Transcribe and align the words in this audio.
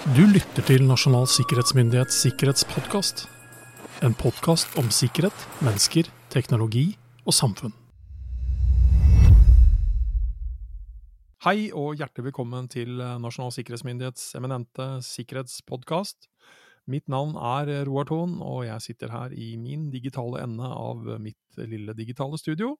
Du 0.00 0.22
lytter 0.24 0.64
til 0.64 0.86
Nasjonal 0.88 1.26
sikkerhetsmyndighets 1.28 2.22
sikkerhetspodkast. 2.24 3.26
En 4.00 4.14
podkast 4.16 4.78
om 4.80 4.86
sikkerhet, 4.88 5.42
mennesker, 5.60 6.08
teknologi 6.32 6.86
og 7.28 7.36
samfunn. 7.36 7.74
Hei 11.44 11.68
og 11.76 12.00
hjertelig 12.00 12.30
velkommen 12.30 12.72
til 12.72 12.96
Nasjonal 12.96 13.52
sikkerhetsmyndighets 13.58 14.30
eminente 14.40 14.88
sikkerhetspodkast. 15.04 16.30
Mitt 16.88 17.04
navn 17.12 17.36
er 17.36 17.84
Roar 17.84 18.08
Thon, 18.08 18.38
og 18.40 18.64
jeg 18.70 18.80
sitter 18.88 19.12
her 19.12 19.36
i 19.36 19.52
min 19.60 19.90
digitale 19.92 20.40
ende 20.46 20.64
av 20.64 21.04
mitt 21.20 21.60
lille 21.60 21.92
digitale 21.92 22.40
studio. 22.40 22.78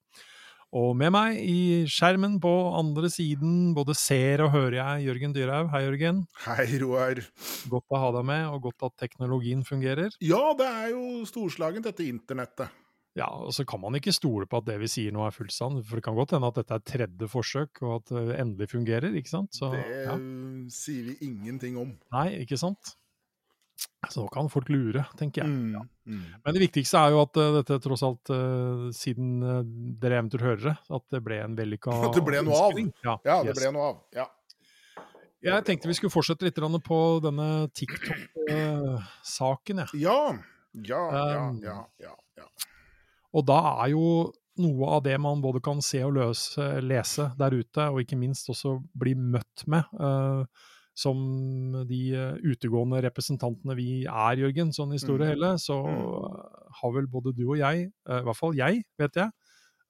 Og 0.71 0.93
med 0.95 1.11
meg 1.11 1.39
i 1.43 1.83
skjermen 1.91 2.37
på 2.43 2.51
andre 2.79 3.09
siden 3.11 3.73
både 3.75 3.97
ser 3.99 4.45
og 4.45 4.53
hører 4.55 4.77
jeg 4.77 5.09
Jørgen 5.09 5.33
Dyrhaug. 5.35 5.71
Hei, 5.73 5.81
Jørgen. 5.83 6.21
Hei, 6.45 6.67
Roar. 6.79 7.19
Godt 7.73 7.91
å 7.91 8.03
ha 8.05 8.13
deg 8.15 8.29
med, 8.29 8.45
og 8.53 8.69
godt 8.69 8.87
at 8.87 8.95
teknologien 9.03 9.65
fungerer. 9.67 10.15
Ja, 10.23 10.53
det 10.55 10.69
er 10.69 10.93
jo 10.93 11.25
storslagent, 11.27 11.89
dette 11.91 12.07
internettet. 12.07 12.71
Ja, 13.19 13.27
og 13.27 13.51
så 13.51 13.65
kan 13.67 13.83
man 13.83 13.99
ikke 13.99 14.15
stole 14.15 14.47
på 14.47 14.61
at 14.61 14.69
det 14.69 14.77
vi 14.79 14.87
sier 14.93 15.11
nå 15.11 15.25
er 15.27 15.35
fullt 15.35 15.57
sant, 15.57 15.83
for 15.89 15.99
det 15.99 16.07
kan 16.07 16.15
godt 16.15 16.37
hende 16.37 16.53
at 16.53 16.61
dette 16.63 16.79
er 16.79 16.87
tredje 16.87 17.31
forsøk, 17.33 17.83
og 17.83 17.97
at 17.97 18.15
det 18.15 18.39
endelig 18.39 18.71
fungerer, 18.71 19.19
ikke 19.19 19.33
sant? 19.33 19.51
Så, 19.59 19.73
det 19.75 19.83
ja. 20.07 20.15
sier 20.71 21.11
vi 21.11 21.19
ingenting 21.27 21.83
om. 21.83 21.97
Nei, 22.15 22.29
ikke 22.45 22.61
sant? 22.63 22.95
Så 24.11 24.25
nå 24.25 24.29
kan 24.33 24.49
folk 24.51 24.69
lure, 24.73 25.05
tenker 25.19 25.43
jeg. 25.43 25.51
Mm, 25.51 25.73
ja. 25.77 25.83
mm. 26.09 26.23
Men 26.45 26.55
det 26.57 26.63
viktigste 26.63 26.97
er 26.99 27.09
jo 27.15 27.19
at 27.23 27.35
uh, 27.39 27.57
dette 27.61 27.75
tross 27.85 28.03
alt, 28.07 28.25
uh, 28.33 28.37
siden 28.97 29.27
uh, 29.45 29.61
dere 30.01 30.19
eventuelt 30.19 30.47
hører 30.47 30.65
det, 30.71 30.77
at 30.99 31.05
det 31.15 31.21
ble 31.25 31.37
en 31.45 31.57
vellykka 31.59 31.91
At 32.09 32.17
det 32.17 32.25
ble 32.27 32.39
noe 32.47 32.59
av! 32.65 32.73
Ja, 32.81 33.15
ja 33.29 33.37
det 33.45 33.53
yes. 33.53 33.59
ble 33.61 33.69
noe 33.77 33.85
av. 33.93 33.97
Ja. 34.17 34.27
Jeg 35.41 35.65
tenkte 35.65 35.89
vi 35.89 35.95
skulle 35.97 36.13
fortsette 36.13 36.45
litt 36.45 36.59
på 36.85 36.99
denne 37.25 37.69
TikTok-saken, 37.77 39.77
jeg. 39.85 39.89
Ja. 40.03 40.21
Ja, 40.73 41.33
ja, 41.33 41.49
um, 41.49 41.61
ja, 41.65 41.89
ja, 41.99 42.13
ja. 42.39 42.45
Og 43.35 43.43
da 43.47 43.59
er 43.83 43.91
jo 43.91 44.33
noe 44.61 44.91
av 44.97 45.03
det 45.03 45.17
man 45.23 45.41
både 45.43 45.61
kan 45.65 45.81
se 45.83 46.03
og 46.07 46.15
løse, 46.19 46.67
lese 46.85 47.31
der 47.39 47.55
ute, 47.57 47.89
og 47.91 48.01
ikke 48.03 48.19
minst 48.21 48.51
også 48.53 48.77
bli 48.99 49.15
møtt 49.19 49.65
med, 49.71 49.89
uh, 49.99 50.45
som 51.01 51.21
de 51.89 52.01
eh, 52.13 52.41
utegående 52.53 53.01
representantene 53.07 53.77
vi 53.79 54.03
er, 54.05 54.41
Jørgen, 54.43 54.73
sånn 54.77 54.95
i 54.97 55.01
store 55.01 55.27
mm. 55.27 55.31
hele, 55.33 55.53
så 55.63 55.79
mm. 55.87 56.41
har 56.81 56.97
vel 56.97 57.09
både 57.11 57.33
du 57.37 57.47
og 57.47 57.57
jeg, 57.61 57.87
eh, 57.89 58.19
i 58.21 58.27
hvert 58.27 58.39
fall 58.39 58.59
jeg, 58.59 58.83
vet 59.01 59.21
jeg, 59.23 59.33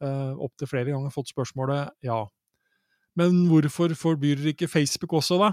eh, 0.05 0.31
opptil 0.47 0.71
flere 0.71 0.95
ganger 0.95 1.15
fått 1.15 1.33
spørsmålet 1.33 1.91
ja, 2.07 2.23
men 3.19 3.43
hvorfor 3.51 3.93
forbyr 3.99 4.39
dere 4.39 4.55
ikke 4.55 4.71
Facebook 4.71 5.17
også, 5.19 5.41
da? 5.43 5.51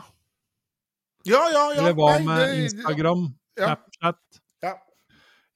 Ja, 1.27 1.41
ja, 1.52 1.64
ja. 1.73 1.81
Eller 1.81 1.95
hva 1.97 2.14
med 2.23 2.53
Instagram, 2.61 3.25
ja. 3.58 3.73
Snapchat? 3.73 4.42
Ja. 4.64 4.75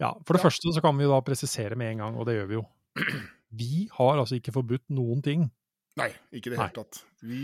ja. 0.02 0.10
For 0.26 0.36
det 0.36 0.42
ja. 0.42 0.48
første 0.50 0.74
så 0.76 0.84
kan 0.84 0.98
vi 0.98 1.10
da 1.12 1.22
presisere 1.24 1.78
med 1.80 1.94
en 1.94 2.04
gang, 2.04 2.18
og 2.18 2.28
det 2.28 2.40
gjør 2.40 2.50
vi 2.50 2.58
jo. 2.58 2.66
Vi 3.62 3.86
har 3.94 4.18
altså 4.18 4.40
ikke 4.40 4.54
forbudt 4.56 4.88
noen 4.96 5.22
ting 5.24 5.46
Nei, 6.00 6.08
ikke 6.31 6.50
i 6.50 6.53
det 6.53 6.59
hele 6.59 6.73
tatt. 6.75 7.02
Vi 7.28 7.42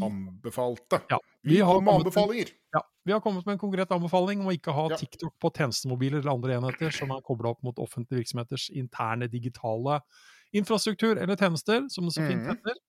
anbefalte. 0.00 1.02
Ja, 1.10 1.18
vi, 1.42 1.56
vi 1.56 1.60
har 1.60 1.82
med 1.84 2.00
anbefalinger. 2.00 2.52
Ja, 2.72 2.80
vi 3.04 3.12
har 3.12 3.20
kommet 3.20 3.44
med 3.46 3.58
en 3.58 3.60
konkret 3.60 3.92
anbefaling 3.92 4.40
om 4.40 4.48
å 4.48 4.54
ikke 4.56 4.72
ha 4.76 4.86
ja. 4.92 4.98
TikTok 5.00 5.34
på 5.42 5.50
tjenestemobiler 5.56 6.22
eller 6.22 6.32
andre 6.32 6.56
enheter 6.56 6.94
som 6.96 7.12
er 7.12 7.24
kobla 7.26 7.52
opp 7.52 7.60
mot 7.66 7.80
offentlige 7.82 8.22
virksomheters 8.22 8.70
interne 8.72 9.28
digitale 9.30 10.00
infrastruktur 10.56 11.20
eller 11.20 11.36
tjenester, 11.38 11.84
som 11.92 12.08
det 12.08 12.16
så 12.16 12.24
fint 12.24 12.40
mhm. 12.42 12.54
heter. 12.54 12.80
Mm. 12.80 12.86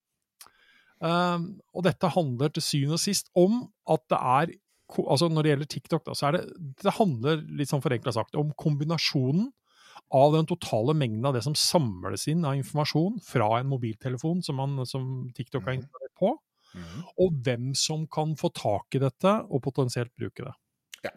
Um, 1.02 1.46
og 1.74 1.84
dette 1.84 2.12
handler 2.14 2.52
til 2.54 2.62
syvende 2.62 2.96
og 2.96 3.02
sist 3.02 3.32
om 3.38 3.64
at 3.90 4.04
det 4.12 4.18
er 4.18 4.58
altså 4.92 5.28
Når 5.32 5.42
det 5.42 5.50
gjelder 5.50 5.68
TikTok, 5.72 6.02
da, 6.04 6.14
så 6.14 6.26
er 6.28 6.36
det 6.36 6.40
Det 6.84 6.92
handler 6.98 7.40
litt 7.58 7.70
sånn 7.70 7.80
forenkla 7.82 8.12
sagt 8.12 8.36
om 8.36 8.50
kombinasjonen 8.60 9.48
av 10.12 10.34
den 10.34 10.48
totale 10.48 10.94
mengden 10.94 11.24
av 11.28 11.36
det 11.36 11.44
som 11.46 11.54
samles 11.56 12.26
inn 12.28 12.44
av 12.44 12.56
informasjon 12.58 13.20
fra 13.24 13.48
en 13.58 13.70
mobiltelefon 13.70 14.42
som, 14.44 14.58
man, 14.60 14.82
som 14.88 15.06
TikTok 15.36 15.64
har 15.64 15.76
mhm. 15.76 15.82
installert 15.82 16.16
på, 16.20 16.34
mm. 16.76 16.98
og 17.24 17.38
hvem 17.46 17.72
som 17.78 18.04
kan 18.12 18.36
få 18.38 18.52
tak 18.56 18.98
i 18.98 19.02
dette 19.02 19.38
og 19.48 19.64
potensielt 19.64 20.12
bruke 20.18 20.44
det. 20.44 20.54
Ja. 21.06 21.14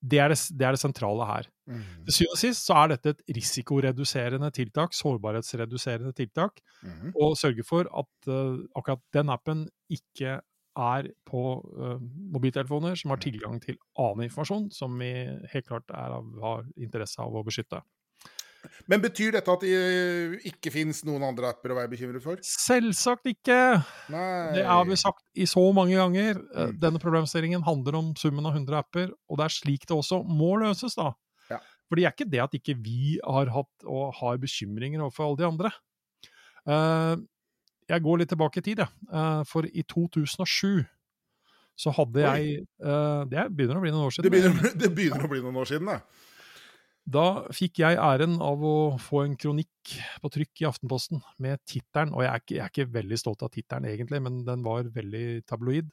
Det, 0.00 0.18
er 0.18 0.34
det, 0.34 0.38
det, 0.50 0.66
er 0.66 0.76
det, 0.76 0.82
sentrale 0.82 1.28
her. 1.28 1.50
Mm. 1.70 1.82
Til 2.08 2.18
syvende 2.18 2.36
og 2.36 2.42
sist 2.42 2.66
så 2.66 2.78
er 2.80 2.94
dette 2.96 3.14
et 3.14 3.36
risikoreduserende 3.38 4.50
tiltak, 4.54 4.96
sårbarhetsreduserende 4.98 6.14
tiltak, 6.18 6.58
mm. 6.82 7.12
og 7.14 7.38
sørge 7.38 7.66
for 7.68 7.86
at 7.86 8.32
uh, 8.32 8.58
akkurat 8.74 9.04
den 9.14 9.30
appen 9.30 9.68
ikke 9.92 10.40
er 10.72 11.08
på 11.28 11.40
uh, 11.76 11.98
mobiltelefoner 12.32 12.96
som 12.96 13.12
har 13.12 13.18
mhm. 13.20 13.24
tilgang 13.26 13.58
til 13.60 13.76
annen 14.00 14.26
informasjon 14.26 14.70
som 14.72 14.94
vi 14.98 15.12
helt 15.52 15.66
klart 15.68 15.90
av, 15.92 16.30
har 16.42 16.64
interesse 16.80 17.20
av 17.22 17.36
å 17.36 17.44
beskytte. 17.46 17.82
Men 18.90 19.02
betyr 19.02 19.34
dette 19.36 19.52
at 19.52 19.64
det 19.64 20.42
ikke 20.48 20.72
finnes 20.74 21.02
noen 21.06 21.24
andre 21.26 21.50
apper 21.52 21.72
å 21.72 21.78
være 21.78 21.90
bekymret 21.92 22.24
for? 22.24 22.40
Selvsagt 22.46 23.28
ikke! 23.30 23.58
Nei. 24.12 24.54
Det 24.56 24.64
har 24.68 24.86
vi 24.88 24.98
sagt 25.00 25.24
i 25.34 25.46
så 25.50 25.64
mange 25.74 25.98
ganger. 25.98 26.38
Eh, 26.38 26.70
mm. 26.70 26.78
Denne 26.82 27.02
problemstillingen 27.02 27.64
handler 27.66 27.98
om 27.98 28.12
summen 28.18 28.46
av 28.48 28.56
100 28.56 28.78
apper, 28.82 29.12
og 29.28 29.40
det 29.40 29.48
er 29.48 29.56
slik 29.56 29.86
det 29.88 29.96
også 29.96 30.22
må 30.26 30.54
løses, 30.62 30.96
da. 30.98 31.12
Ja. 31.50 31.60
For 31.88 31.98
det 31.98 32.06
er 32.06 32.16
ikke 32.16 32.30
det 32.32 32.42
at 32.44 32.56
ikke 32.58 32.78
vi 32.80 33.18
har 33.20 33.52
hatt 33.54 33.86
og 33.86 34.16
har 34.20 34.40
bekymringer 34.42 35.04
overfor 35.04 35.28
alle 35.28 35.42
de 35.42 35.48
andre. 35.50 35.74
Uh, 36.62 37.14
jeg 37.90 38.04
går 38.04 38.20
litt 38.22 38.30
tilbake 38.30 38.62
i 38.62 38.64
tid, 38.64 38.84
jeg. 38.84 39.46
For 39.50 39.66
i 39.66 39.82
2007 39.90 40.84
så 41.82 41.90
hadde 41.96 42.22
jeg 42.22 42.60
Det 43.28 43.44
begynner 43.50 43.80
å 43.80 43.82
bli 43.82 43.90
noen 43.90 44.06
år 44.06 44.14
siden. 44.14 44.28
Det 44.28 44.32
begynner, 44.32 44.76
det 44.78 44.90
begynner 44.94 45.26
å 45.26 45.30
bli 45.32 45.40
noen 45.42 45.58
år 45.60 45.68
siden, 45.68 45.90
det. 45.90 46.30
Da 47.02 47.26
fikk 47.50 47.80
jeg 47.82 47.98
æren 47.98 48.36
av 48.44 48.62
å 48.62 48.76
få 49.02 49.24
en 49.26 49.34
kronikk 49.40 49.94
på 50.22 50.30
trykk 50.30 50.62
i 50.62 50.68
Aftenposten 50.68 51.22
med 51.42 51.58
tittelen, 51.66 52.14
og 52.14 52.22
jeg 52.22 52.30
er, 52.30 52.42
ikke, 52.44 52.54
jeg 52.54 52.62
er, 52.62 52.72
ikke, 52.72 52.94
veldig 52.94 53.18
stolt 53.18 53.42
av 53.42 53.50
tittelen 53.54 53.88
egentlig, 53.90 54.22
men 54.22 54.42
den 54.46 54.62
var 54.66 54.86
veldig 54.94 55.42
tabloid. 55.50 55.90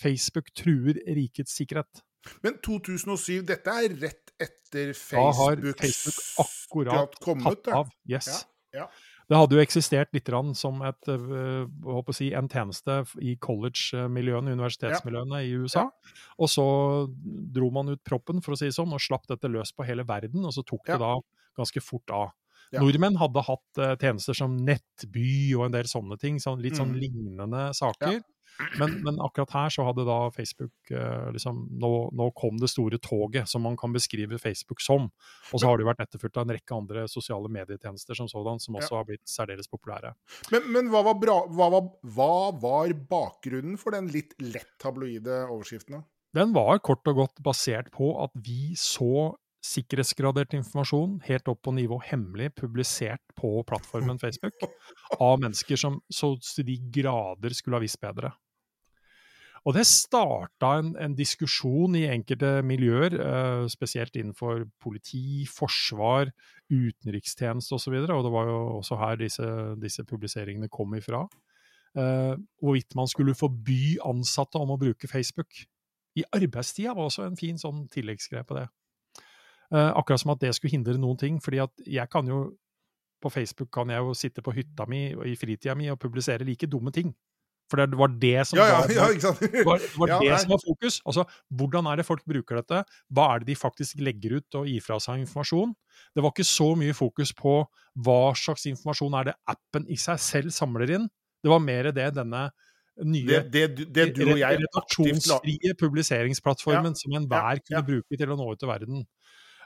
'Facebook 0.00 0.50
truer 0.56 0.98
rikets 1.06 1.54
sikkerhet'. 1.58 2.02
Men 2.44 2.58
2007, 2.64 3.46
dette 3.48 3.70
er 3.70 3.94
rett 4.00 4.34
etter 4.40 4.92
Facebook, 4.96 5.22
da 5.22 5.38
har 5.38 5.62
Facebook 5.78 6.18
akkurat 6.44 7.16
kommet, 7.22 7.62
tatt 7.62 7.72
av. 7.74 7.94
Yes. 8.08 8.28
Ja, 8.74 8.82
ja. 8.82 8.88
Det 9.30 9.38
hadde 9.38 9.54
jo 9.54 9.62
eksistert 9.62 10.10
litt 10.16 10.30
som 10.58 10.80
et, 10.82 11.06
uh, 11.06 12.10
si, 12.10 12.32
en 12.34 12.48
tjeneste 12.50 12.96
i 13.22 13.36
college-miljøene, 13.38 14.56
universitetsmiljøene 14.58 15.38
ja. 15.38 15.46
i 15.46 15.54
USA. 15.54 15.84
Ja. 15.86 16.24
Og 16.42 16.50
så 16.50 16.66
dro 17.54 17.70
man 17.70 17.92
ut 17.92 18.02
proppen, 18.02 18.42
for 18.42 18.56
å 18.56 18.58
si 18.58 18.66
det 18.66 18.74
sånn, 18.74 18.90
og 18.90 19.02
slapp 19.04 19.28
dette 19.30 19.46
løs 19.46 19.70
på 19.70 19.86
hele 19.86 20.02
verden. 20.08 20.42
Og 20.42 20.56
så 20.56 20.66
tok 20.66 20.90
ja. 20.90 20.98
det 20.98 21.04
da 21.04 21.14
ganske 21.60 21.82
fort 21.84 22.16
av. 22.16 22.32
Nordmenn 22.74 23.18
hadde 23.18 23.46
hatt 23.46 23.80
uh, 23.82 23.94
tjenester 23.98 24.36
som 24.36 24.58
Nettby 24.66 25.54
og 25.58 25.68
en 25.68 25.78
del 25.78 25.86
sånne 25.90 26.18
ting. 26.18 26.42
sånn, 26.42 26.58
litt 26.62 26.78
sånn 26.78 26.92
mm. 26.94 27.00
lignende 27.02 27.64
saker. 27.78 28.20
Men, 28.78 28.96
men, 29.04 29.20
akkurat 29.22 29.52
her 29.54 29.72
så 29.74 29.84
hadde 29.86 30.04
da 30.08 30.18
Facebook 30.34 30.92
uh, 30.92 31.30
liksom 31.34 31.62
nå, 31.80 31.90
nå, 32.16 32.28
kom 32.38 32.60
det 32.60 32.70
store 32.72 33.00
toget, 33.02 33.48
som 33.50 33.64
man 33.66 33.76
kan 33.80 33.92
beskrive 33.94 34.38
Facebook 34.42 34.82
som. 34.84 35.08
Og 35.50 35.60
så 35.60 35.66
har 35.68 35.78
det 35.78 35.86
jo 35.86 35.90
vært 35.90 36.04
etterfulgt 36.06 36.40
av 36.40 36.46
en 36.46 36.54
rekke 36.56 36.76
andre 36.76 37.06
sosiale 37.10 37.50
medietjenester 37.52 38.18
som 38.18 38.30
sådan, 38.30 38.62
som 38.62 38.78
også 38.78 38.94
ja. 38.94 39.02
har 39.02 39.10
blitt 39.10 39.26
særdeles 39.30 39.70
populære. 39.70 40.14
Men, 40.54 40.70
men 40.76 40.92
hva, 40.92 41.04
var 41.10 41.18
bra, 41.20 41.36
hva, 41.50 41.70
var, 41.76 41.92
hva, 42.16 42.32
var 42.62 42.96
bakgrunnen 43.10 43.78
for 43.80 43.96
den 43.96 44.10
litt 44.12 44.36
lett 44.42 44.72
tabloide 44.82 45.44
overskriften? 45.48 46.02
Den 46.36 46.52
var 46.54 46.78
kort 46.86 47.06
og 47.10 47.24
godt 47.24 47.40
basert 47.42 47.90
på 47.94 48.12
at 48.22 48.34
vi 48.38 48.76
så 48.78 49.32
sikkerhetsgradert 49.66 50.54
informasjon 50.56 51.18
helt 51.26 51.48
opp 51.52 51.62
på 51.66 51.74
nivå 51.76 52.00
hemmelig, 52.04 52.50
publisert 52.56 53.22
på 53.36 53.60
plattformen 53.68 54.20
Facebook, 54.20 54.56
av 55.18 55.40
mennesker 55.42 55.80
som 55.80 56.00
så 56.08 56.32
til 56.40 56.68
de 56.70 56.78
grader 57.00 57.56
skulle 57.56 57.80
ha 57.80 57.84
visst 57.84 58.00
bedre. 58.02 58.32
Og 59.68 59.74
det 59.76 59.84
starta 59.84 60.70
en, 60.80 60.94
en, 60.96 61.14
diskusjon 61.16 61.96
i 61.98 62.06
enkelte 62.08 62.62
miljøer, 62.64 63.16
uh, 63.20 63.66
spesielt 63.68 64.16
innenfor 64.16 64.64
politi, 64.80 65.44
forsvar, 65.50 66.30
utenrikstjeneste 66.72 67.76
osv., 67.76 67.98
og, 67.98 68.06
så 68.08 68.16
og 68.16 68.24
det 68.24 68.32
var 68.32 68.48
jo 68.48 68.58
også 68.78 69.00
her 69.02 69.20
disse, 69.20 69.50
disse 69.82 70.04
publiseringene 70.08 70.70
kom 70.72 70.96
ifra. 70.96 71.26
Uh, 71.92 72.38
hvorvidt 72.62 72.96
man 72.96 73.10
skulle 73.10 73.36
forby 73.36 73.98
ansatte 74.06 74.60
om 74.60 74.72
å 74.72 74.80
bruke 74.80 75.10
Facebook. 75.10 75.64
I 76.16 76.24
arbeidstida 76.32 76.94
var 76.96 77.10
også 77.10 77.26
en 77.26 77.38
fin 77.38 77.60
sånn 77.60 77.84
tilleggsgreie 77.92 78.46
på 78.48 78.56
det. 78.56 78.66
Uh, 79.70 79.92
akkurat 79.92 80.22
som 80.22 80.32
at 80.32 80.40
det 80.42 80.54
skulle 80.56 80.78
hindre 80.78 80.96
noen 80.98 81.20
ting. 81.20 81.36
fordi 81.42 81.60
at 81.62 81.84
jeg 81.86 82.08
kan 82.10 82.26
jo 82.26 82.56
på 83.20 83.28
Facebook 83.28 83.68
kan 83.72 83.90
jeg 83.92 84.00
jo 84.00 84.14
sitte 84.16 84.42
på 84.42 84.54
hytta 84.56 84.86
mi 84.88 85.10
i 85.12 85.36
fritida 85.36 85.74
mi 85.76 85.90
og 85.92 86.00
publisere 86.00 86.44
like 86.44 86.66
dumme 86.66 86.90
ting. 86.90 87.12
For 87.70 87.78
det 87.78 87.98
var 87.98 88.10
det 88.18 88.46
som, 88.50 88.58
ja, 88.58 88.80
ja, 88.90 89.04
ja, 89.14 89.30
var, 89.66 89.84
var 90.02 90.14
det 90.18 90.38
som 90.42 90.54
var 90.54 90.62
fokus. 90.64 90.98
Altså, 91.06 91.24
hvordan 91.54 91.86
er 91.86 92.00
det 92.00 92.06
folk 92.08 92.24
bruker 92.26 92.58
dette? 92.58 92.82
Hva 93.14 93.28
er 93.30 93.42
det 93.42 93.52
de 93.52 93.58
faktisk 93.58 94.02
legger 94.02 94.40
ut 94.40 94.58
og 94.58 94.66
gir 94.66 94.82
fra 94.82 94.98
seg 95.02 95.22
informasjon? 95.22 95.76
Det 96.16 96.24
var 96.24 96.34
ikke 96.34 96.48
så 96.48 96.72
mye 96.78 96.96
fokus 96.96 97.32
på 97.36 97.60
hva 98.02 98.20
slags 98.38 98.66
informasjon 98.70 99.14
er 99.20 99.30
det 99.30 99.36
appen 99.54 99.86
i 99.86 99.98
seg 100.00 100.18
selv 100.22 100.54
samler 100.54 100.96
inn. 100.98 101.06
Det 101.40 101.52
var 101.52 101.62
mer 101.62 101.92
det 101.94 102.10
denne 102.18 102.48
nye 103.06 103.42
Det, 103.48 103.66
det, 103.78 103.88
det 103.94 104.06
du 104.16 104.24
og 104.26 104.38
jeg 104.40 104.60
redaksjonsfrie 104.60 105.74
publiseringsplattformen 105.80 106.96
som 106.98 107.14
enhver 107.16 107.62
kunne 107.64 107.84
bruke 107.86 108.18
til 108.18 108.32
å 108.32 108.38
nå 108.38 108.50
ut 108.50 108.60
til 108.60 108.70
verden. 108.70 109.04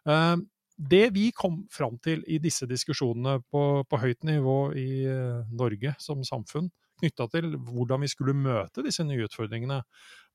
Uh, 0.04 0.36
det 0.76 1.06
vi 1.14 1.30
kom 1.34 1.62
fram 1.72 1.96
til 2.02 2.24
i 2.28 2.40
disse 2.42 2.66
diskusjonene 2.70 3.38
på, 3.50 3.84
på 3.88 4.00
høyt 4.02 4.26
nivå 4.26 4.58
i 4.78 4.88
uh, 5.06 5.42
Norge 5.54 5.94
som 6.02 6.24
samfunn, 6.26 6.68
knytta 7.04 7.28
til 7.32 7.54
hvordan 7.60 8.02
vi 8.04 8.10
skulle 8.10 8.34
møte 8.36 8.82
disse 8.84 9.04
nye 9.06 9.28
utfordringene, 9.28 9.82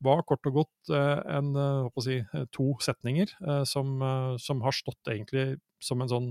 var 0.05 0.21
kort 0.29 0.47
og 0.47 0.61
godt 0.61 0.93
eh, 0.95 1.21
en, 1.35 1.51
eh, 1.57 1.89
skal 1.89 2.05
jeg 2.05 2.07
si, 2.07 2.19
eh, 2.37 2.45
to 2.55 2.67
setninger 2.85 3.33
eh, 3.41 3.63
som, 3.67 3.97
eh, 4.05 4.35
som 4.39 4.61
har 4.63 4.75
stått 4.77 5.11
egentlig 5.11 5.57
som 5.83 6.01
en 6.03 6.11
sånn, 6.11 6.29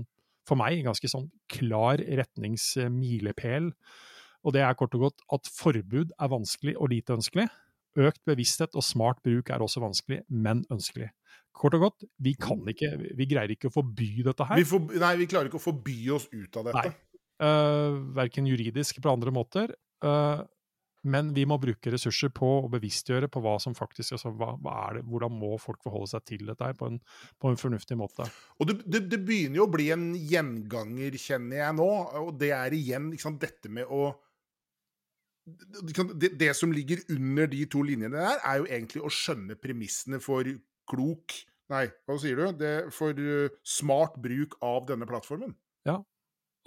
for 0.49 0.57
meg, 0.57 0.81
ganske 0.87 1.11
sånn 1.11 1.27
klar 1.51 2.01
retningsmilepæl. 2.01 3.73
Og 4.47 4.55
det 4.55 4.63
er 4.63 4.77
kort 4.79 4.95
og 4.97 5.09
godt 5.09 5.25
at 5.35 5.49
forbud 5.51 6.13
er 6.15 6.31
vanskelig 6.31 6.77
og 6.79 6.93
lite 6.93 7.17
ønskelig. 7.17 7.49
Økt 7.99 8.21
bevissthet 8.29 8.77
og 8.77 8.85
smart 8.85 9.19
bruk 9.25 9.49
er 9.51 9.61
også 9.65 9.81
vanskelig, 9.83 10.21
men 10.29 10.63
ønskelig. 10.71 11.09
Kort 11.59 11.75
og 11.75 11.83
godt, 11.83 12.07
vi 12.23 12.35
kan 12.39 12.61
ikke, 12.71 12.93
vi 13.17 13.27
greier 13.27 13.51
ikke 13.51 13.67
å 13.67 13.75
forby 13.81 14.23
dette 14.23 14.45
her. 14.47 14.59
vi 14.61 14.67
for, 14.69 14.85
Nei, 15.01 15.13
vi 15.19 15.27
klarer 15.29 15.49
ikke 15.49 15.59
å 15.59 15.63
forby 15.63 15.99
oss 16.15 16.29
ut 16.31 16.59
av 16.61 16.69
dette. 16.69 16.87
Nei. 16.87 17.05
Uh, 17.39 17.99
verken 18.17 18.47
juridisk 18.47 18.99
på 19.03 19.11
andre 19.11 19.31
måter. 19.35 19.73
Eh, 20.05 20.45
men 21.07 21.31
vi 21.35 21.45
må 21.47 21.55
bruke 21.61 21.91
ressurser 21.93 22.31
på 22.35 22.47
å 22.65 22.69
bevisstgjøre 22.71 23.29
på 23.31 23.41
hva 23.43 23.55
som 23.63 23.75
faktisk 23.77 24.17
altså, 24.17 24.33
hva, 24.35 24.51
hva 24.59 24.75
er 24.87 24.97
det, 24.99 25.03
Hvordan 25.07 25.35
må 25.39 25.53
folk 25.61 25.79
forholde 25.85 26.11
seg 26.11 26.25
til 26.27 26.49
dette 26.49 26.71
på 26.75 26.89
en, 26.91 26.97
på 27.39 27.51
en 27.51 27.59
fornuftig 27.59 27.95
måte. 27.99 28.27
Og 28.59 28.67
det, 28.67 28.81
det, 28.83 29.05
det 29.11 29.21
begynner 29.23 29.61
jo 29.61 29.67
å 29.69 29.71
bli 29.71 29.87
en 29.95 30.09
gjenganger, 30.17 31.15
kjenner 31.21 31.61
jeg 31.61 31.77
nå. 31.79 31.91
Og 32.25 32.33
det 32.41 32.51
er 32.57 32.75
igjen 32.75 33.13
sant, 33.21 33.39
dette 33.41 33.71
med 33.71 33.87
å 33.87 34.09
det, 35.49 36.35
det 36.37 36.51
som 36.53 36.69
ligger 36.75 36.99
under 37.15 37.47
de 37.49 37.63
to 37.71 37.81
linjene 37.81 38.19
der, 38.19 38.41
er 38.45 38.59
jo 38.59 38.67
egentlig 38.67 39.01
å 39.01 39.13
skjønne 39.13 39.57
premissene 39.57 40.19
for 40.21 40.45
klok 40.89 41.39
Nei, 41.69 41.83
hva 42.09 42.15
sier 42.17 42.39
du? 42.39 42.45
Det, 42.57 42.69
for 42.97 43.13
uh, 43.13 43.51
smart 43.61 44.15
bruk 44.17 44.55
av 44.65 44.87
denne 44.89 45.05
plattformen. 45.05 45.51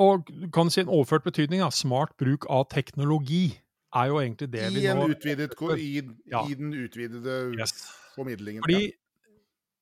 Og 0.01 0.31
kan 0.55 0.71
si 0.73 0.81
en 0.81 0.91
overført 0.93 1.27
betydning, 1.27 1.61
da, 1.61 1.69
smart 1.75 2.17
bruk 2.21 2.47
av 2.51 2.69
teknologi 2.73 3.59
er 3.93 4.09
jo 4.09 4.21
egentlig 4.23 4.49
det 4.55 4.63
I, 4.71 4.75
vi 4.79 4.87
nå 4.89 5.09
utvidet, 5.13 5.57
i, 5.77 6.03
Ja. 6.33 6.47
I 6.49 6.55
den 6.57 6.73
utvidede 6.73 7.59
Yes. 7.59 7.75
formidlingen. 8.17 8.63
Fordi 8.65 8.93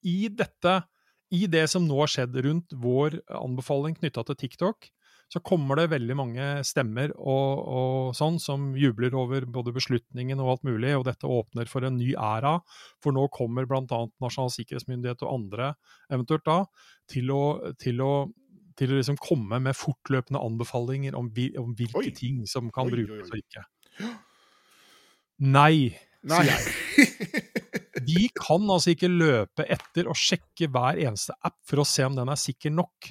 i 0.02 0.28
dette, 0.28 0.82
i 1.30 1.46
det 1.46 1.68
som 1.70 1.86
nå 1.86 2.00
har 2.00 2.10
skjedd 2.10 2.34
rundt 2.44 2.72
vår 2.74 3.20
anbefaling 3.28 3.94
knytta 3.94 4.24
til 4.26 4.36
TikTok, 4.36 4.90
så 5.30 5.38
kommer 5.46 5.78
det 5.78 5.92
veldig 5.92 6.16
mange 6.18 6.46
stemmer 6.66 7.12
og, 7.14 7.60
og 7.70 8.14
sånn 8.18 8.40
som 8.42 8.72
jubler 8.74 9.14
over 9.14 9.46
både 9.46 9.70
beslutningen 9.76 10.40
og 10.42 10.56
alt 10.56 10.64
mulig, 10.66 10.90
og 10.98 11.04
dette 11.06 11.28
åpner 11.30 11.70
for 11.70 11.86
en 11.86 12.00
ny 12.00 12.16
æra. 12.18 12.56
For 12.98 13.14
nå 13.14 13.28
kommer 13.30 13.68
bl.a. 13.70 14.00
Nasjonal 14.18 14.50
sikkerhetsmyndighet 14.50 15.22
og 15.22 15.36
andre 15.36 15.74
eventuelt 16.10 16.42
da 16.48 16.64
til 17.10 17.30
å, 17.30 17.42
til 17.78 18.02
å, 18.02 18.10
til 18.78 18.92
å 18.92 18.98
liksom 19.00 19.16
komme 19.20 19.58
med 19.62 19.76
fortløpende 19.76 20.40
anbefalinger 20.42 21.16
om, 21.18 21.30
om 21.62 21.74
hvilke 21.78 22.02
Oi. 22.04 22.10
ting 22.16 22.42
som 22.48 22.70
kan 22.74 22.86
Oi, 22.90 22.92
brukes 22.98 23.30
og 23.32 23.40
ikke. 23.40 23.64
Nei, 25.40 25.96
Nei. 26.28 26.42
sier 26.42 26.50
jeg. 26.52 27.44
Vi 28.06 28.26
kan 28.36 28.64
altså 28.72 28.92
ikke 28.94 29.08
løpe 29.12 29.64
etter 29.70 30.08
og 30.10 30.16
sjekke 30.18 30.68
hver 30.72 30.98
eneste 31.00 31.34
app 31.46 31.56
for 31.68 31.82
å 31.82 31.86
se 31.88 32.04
om 32.06 32.16
den 32.18 32.28
er 32.32 32.40
sikker 32.40 32.72
nok. 32.74 33.10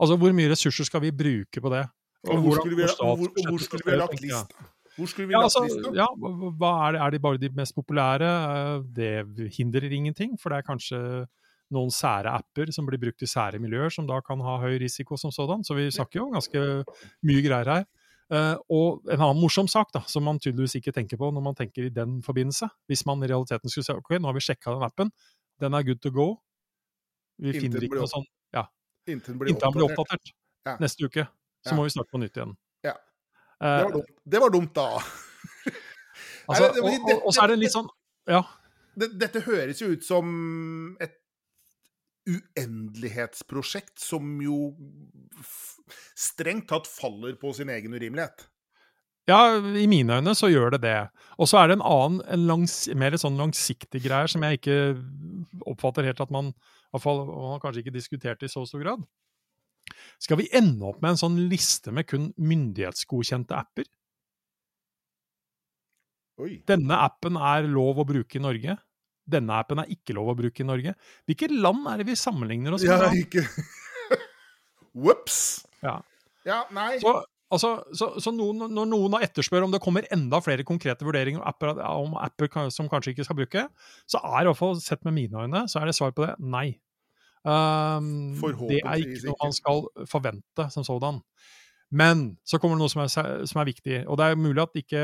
Altså, 0.00 0.16
Hvor 0.20 0.32
mye 0.36 0.50
ressurser 0.52 0.88
skal 0.88 1.02
vi 1.04 1.12
bruke 1.16 1.60
på 1.62 1.72
det? 1.72 1.84
Og 2.26 2.40
hvor 2.42 2.58
skulle 2.58 2.78
vi, 2.80 2.88
hvor, 2.98 3.28
hvor 3.48 3.62
skulle 3.62 3.86
vi 3.86 3.94
ha 3.94 4.00
lagt 4.02 4.20
lista? 4.24 4.66
Hvor 4.96 5.10
skulle 5.12 5.28
vi 5.28 5.36
Ja, 5.36 5.42
lagt 5.44 5.56
altså, 5.56 5.62
lista? 5.68 5.92
ja, 5.96 6.06
hva 6.16 6.50
hva 6.58 6.70
er, 6.88 6.96
det, 6.96 7.00
er 7.04 7.14
de 7.14 7.20
bare 7.28 7.40
de 7.40 7.50
mest 7.56 7.76
populære? 7.76 8.30
Eh, 8.56 8.86
Det 8.96 9.50
hindrer 9.56 9.88
ingenting, 9.92 10.36
for 10.40 10.50
det 10.52 10.58
er 10.58 10.66
kanskje 10.68 11.00
noen 11.74 11.90
sære 11.90 12.30
apper 12.30 12.70
som 12.74 12.86
blir 12.86 13.00
brukt 13.02 13.22
i 13.22 13.28
sære 13.30 13.58
miljøer, 13.62 13.90
som 13.90 14.06
da 14.06 14.20
kan 14.24 14.40
ha 14.44 14.58
høy 14.62 14.78
risiko 14.82 15.18
som 15.18 15.32
sådan. 15.34 15.64
Så 15.66 15.74
vi 15.78 15.88
snakker 15.90 16.20
jo 16.20 16.30
ganske 16.34 16.62
mye 17.26 17.42
greier 17.46 17.72
her. 17.72 17.86
Uh, 18.26 18.56
og 18.74 19.04
en 19.06 19.20
annen 19.22 19.38
morsom 19.38 19.68
sak, 19.70 19.92
da, 19.94 20.00
som 20.10 20.24
man 20.26 20.40
tydeligvis 20.42 20.80
ikke 20.80 20.94
tenker 20.94 21.18
på 21.20 21.28
når 21.30 21.44
man 21.44 21.54
tenker 21.54 21.86
i 21.86 21.92
den 21.94 22.18
forbindelse. 22.26 22.66
Hvis 22.90 23.04
man 23.06 23.22
i 23.22 23.28
realiteten 23.30 23.70
skulle 23.70 23.86
si 23.86 23.94
ok, 23.94 24.16
nå 24.18 24.26
har 24.26 24.34
vi 24.34 24.42
sjekka 24.42 24.74
den 24.74 24.82
appen, 24.86 25.12
den 25.62 25.74
er 25.78 25.86
good 25.86 26.02
to 26.02 26.10
go. 26.10 26.32
Vi 27.38 27.52
Inten 27.52 27.68
finner 27.68 27.86
ikke 27.86 28.00
noe 28.00 28.10
sånn 28.10 28.26
den 29.06 29.18
blir 29.38 29.52
inntil 29.52 29.68
den 29.68 29.74
blir 29.74 29.86
oppdatert. 29.86 29.98
oppdatert 30.00 30.32
Ja. 30.66 30.76
neste 30.80 31.04
uke. 31.04 31.28
Så 31.64 31.70
Ja. 31.70 31.76
må 31.76 31.84
vi 31.84 31.90
starte 31.90 32.10
på 32.10 32.18
nytt 32.18 32.36
igjen. 32.36 32.56
Ja. 32.82 32.94
Eh, 33.60 33.78
Det 33.78 33.84
var 33.84 33.92
dumt, 33.92 34.10
det 34.28 34.40
var 34.40 34.50
dumt 34.50 34.74
da. 34.74 34.98
altså, 36.48 36.64
og, 36.82 36.90
og, 36.90 37.26
og 37.26 37.34
så 37.34 37.42
er 37.42 37.46
det 37.48 37.58
litt 37.58 37.72
sånn 37.72 37.88
Ja. 38.26 38.42
Dette 38.96 39.40
høres 39.40 39.78
jo 39.80 39.92
ut 39.92 40.02
som 40.04 40.96
et 41.00 41.12
uendelighetsprosjekt 42.26 44.00
som 44.02 44.36
jo 44.42 44.74
strengt 46.18 46.68
tatt 46.72 46.88
faller 46.90 47.36
på 47.40 47.52
sin 47.56 47.70
egen 47.72 47.94
urimelighet. 47.94 48.48
Ja, 49.26 49.56
i 49.58 49.86
mine 49.90 50.20
øyne 50.20 50.36
så 50.38 50.48
gjør 50.52 50.76
det 50.76 50.84
det. 50.84 50.98
Og 51.38 51.48
så 51.50 51.58
er 51.58 51.68
det 51.68 51.78
en 51.78 51.86
annen, 51.86 52.20
en 52.30 52.46
langs, 52.46 52.84
mer 52.94 53.16
sånn 53.18 53.38
langsiktig 53.40 54.04
greie 54.04 54.30
som 54.30 54.44
jeg 54.46 54.60
ikke 54.60 54.78
oppfatter 55.66 56.06
helt 56.06 56.22
at 56.22 56.30
man, 56.34 56.52
i 56.54 56.94
hvert 56.94 57.02
fall, 57.02 57.24
man 57.26 57.62
kanskje 57.62 57.82
ikke 57.82 57.96
diskutert 57.96 58.44
i 58.46 58.50
så 58.50 58.62
stor 58.68 58.84
grad. 58.84 59.02
Skal 60.22 60.40
vi 60.40 60.48
ende 60.54 60.86
opp 60.86 61.02
med 61.02 61.14
en 61.14 61.20
sånn 61.20 61.40
liste 61.50 61.92
med 61.94 62.06
kun 62.10 62.30
myndighetsgodkjente 62.38 63.58
apper? 63.58 63.90
Oi. 66.42 66.60
Denne 66.68 66.98
appen 67.00 67.38
er 67.40 67.66
lov 67.70 68.02
å 68.02 68.06
bruke 68.06 68.38
i 68.38 68.42
Norge. 68.44 68.76
Denne 69.26 69.60
appen 69.60 69.82
er 69.82 69.90
ikke 69.90 70.14
lov 70.16 70.32
å 70.32 70.36
bruke 70.38 70.62
i 70.62 70.66
Norge. 70.66 70.94
Hvilke 71.26 71.48
land 71.50 71.86
er 71.90 72.02
det 72.02 72.10
vi 72.10 72.18
sammenligner 72.18 72.76
oss 72.76 72.84
med? 72.86 73.02
Ja, 73.02 73.10
ikke 73.14 73.46
Ops! 75.12 75.40
Ja. 75.82 75.98
Ja, 76.46 76.60
nei. 76.72 76.96
Så, 77.02 77.12
altså, 77.52 77.72
så, 77.96 78.12
så 78.22 78.32
noen, 78.32 78.62
når 78.72 78.88
noen 78.88 79.16
har 79.18 79.26
etterspør 79.26 79.66
om 79.66 79.74
det 79.74 79.82
kommer 79.84 80.06
enda 80.14 80.40
flere 80.44 80.64
konkrete 80.66 81.04
vurderinger 81.04 81.42
om 81.42 81.48
apper, 81.50 81.82
om 81.90 82.16
apper 82.22 82.70
som 82.72 82.88
kanskje 82.92 83.12
ikke 83.12 83.26
skal 83.26 83.38
bruke, 83.42 83.66
så 84.08 84.22
er 84.22 84.44
i 84.44 84.48
hvert 84.48 84.60
fall, 84.60 84.78
sett 84.80 85.04
med 85.08 85.18
mine 85.18 85.44
øyne, 85.44 85.66
så 85.68 85.82
er 85.82 85.90
det 85.90 85.96
svar 85.98 86.14
på 86.16 86.24
det 86.24 86.36
nei. 86.40 86.68
Um, 87.46 88.34
det 88.66 88.80
er 88.80 89.02
ikke 89.04 89.28
noe 89.28 89.38
man 89.38 89.52
skal 89.54 89.84
forvente 90.10 90.66
som 90.74 90.86
sådan. 90.86 91.20
Men 91.94 92.36
så 92.42 92.58
kommer 92.58 92.74
det 92.74 92.82
noe 92.82 92.90
som 92.90 93.04
er, 93.04 93.44
som 93.46 93.60
er 93.62 93.68
viktig, 93.68 93.98
og 94.10 94.18
det 94.18 94.26
er 94.26 94.40
mulig 94.40 94.62
at 94.64 94.78
ikke 94.80 95.02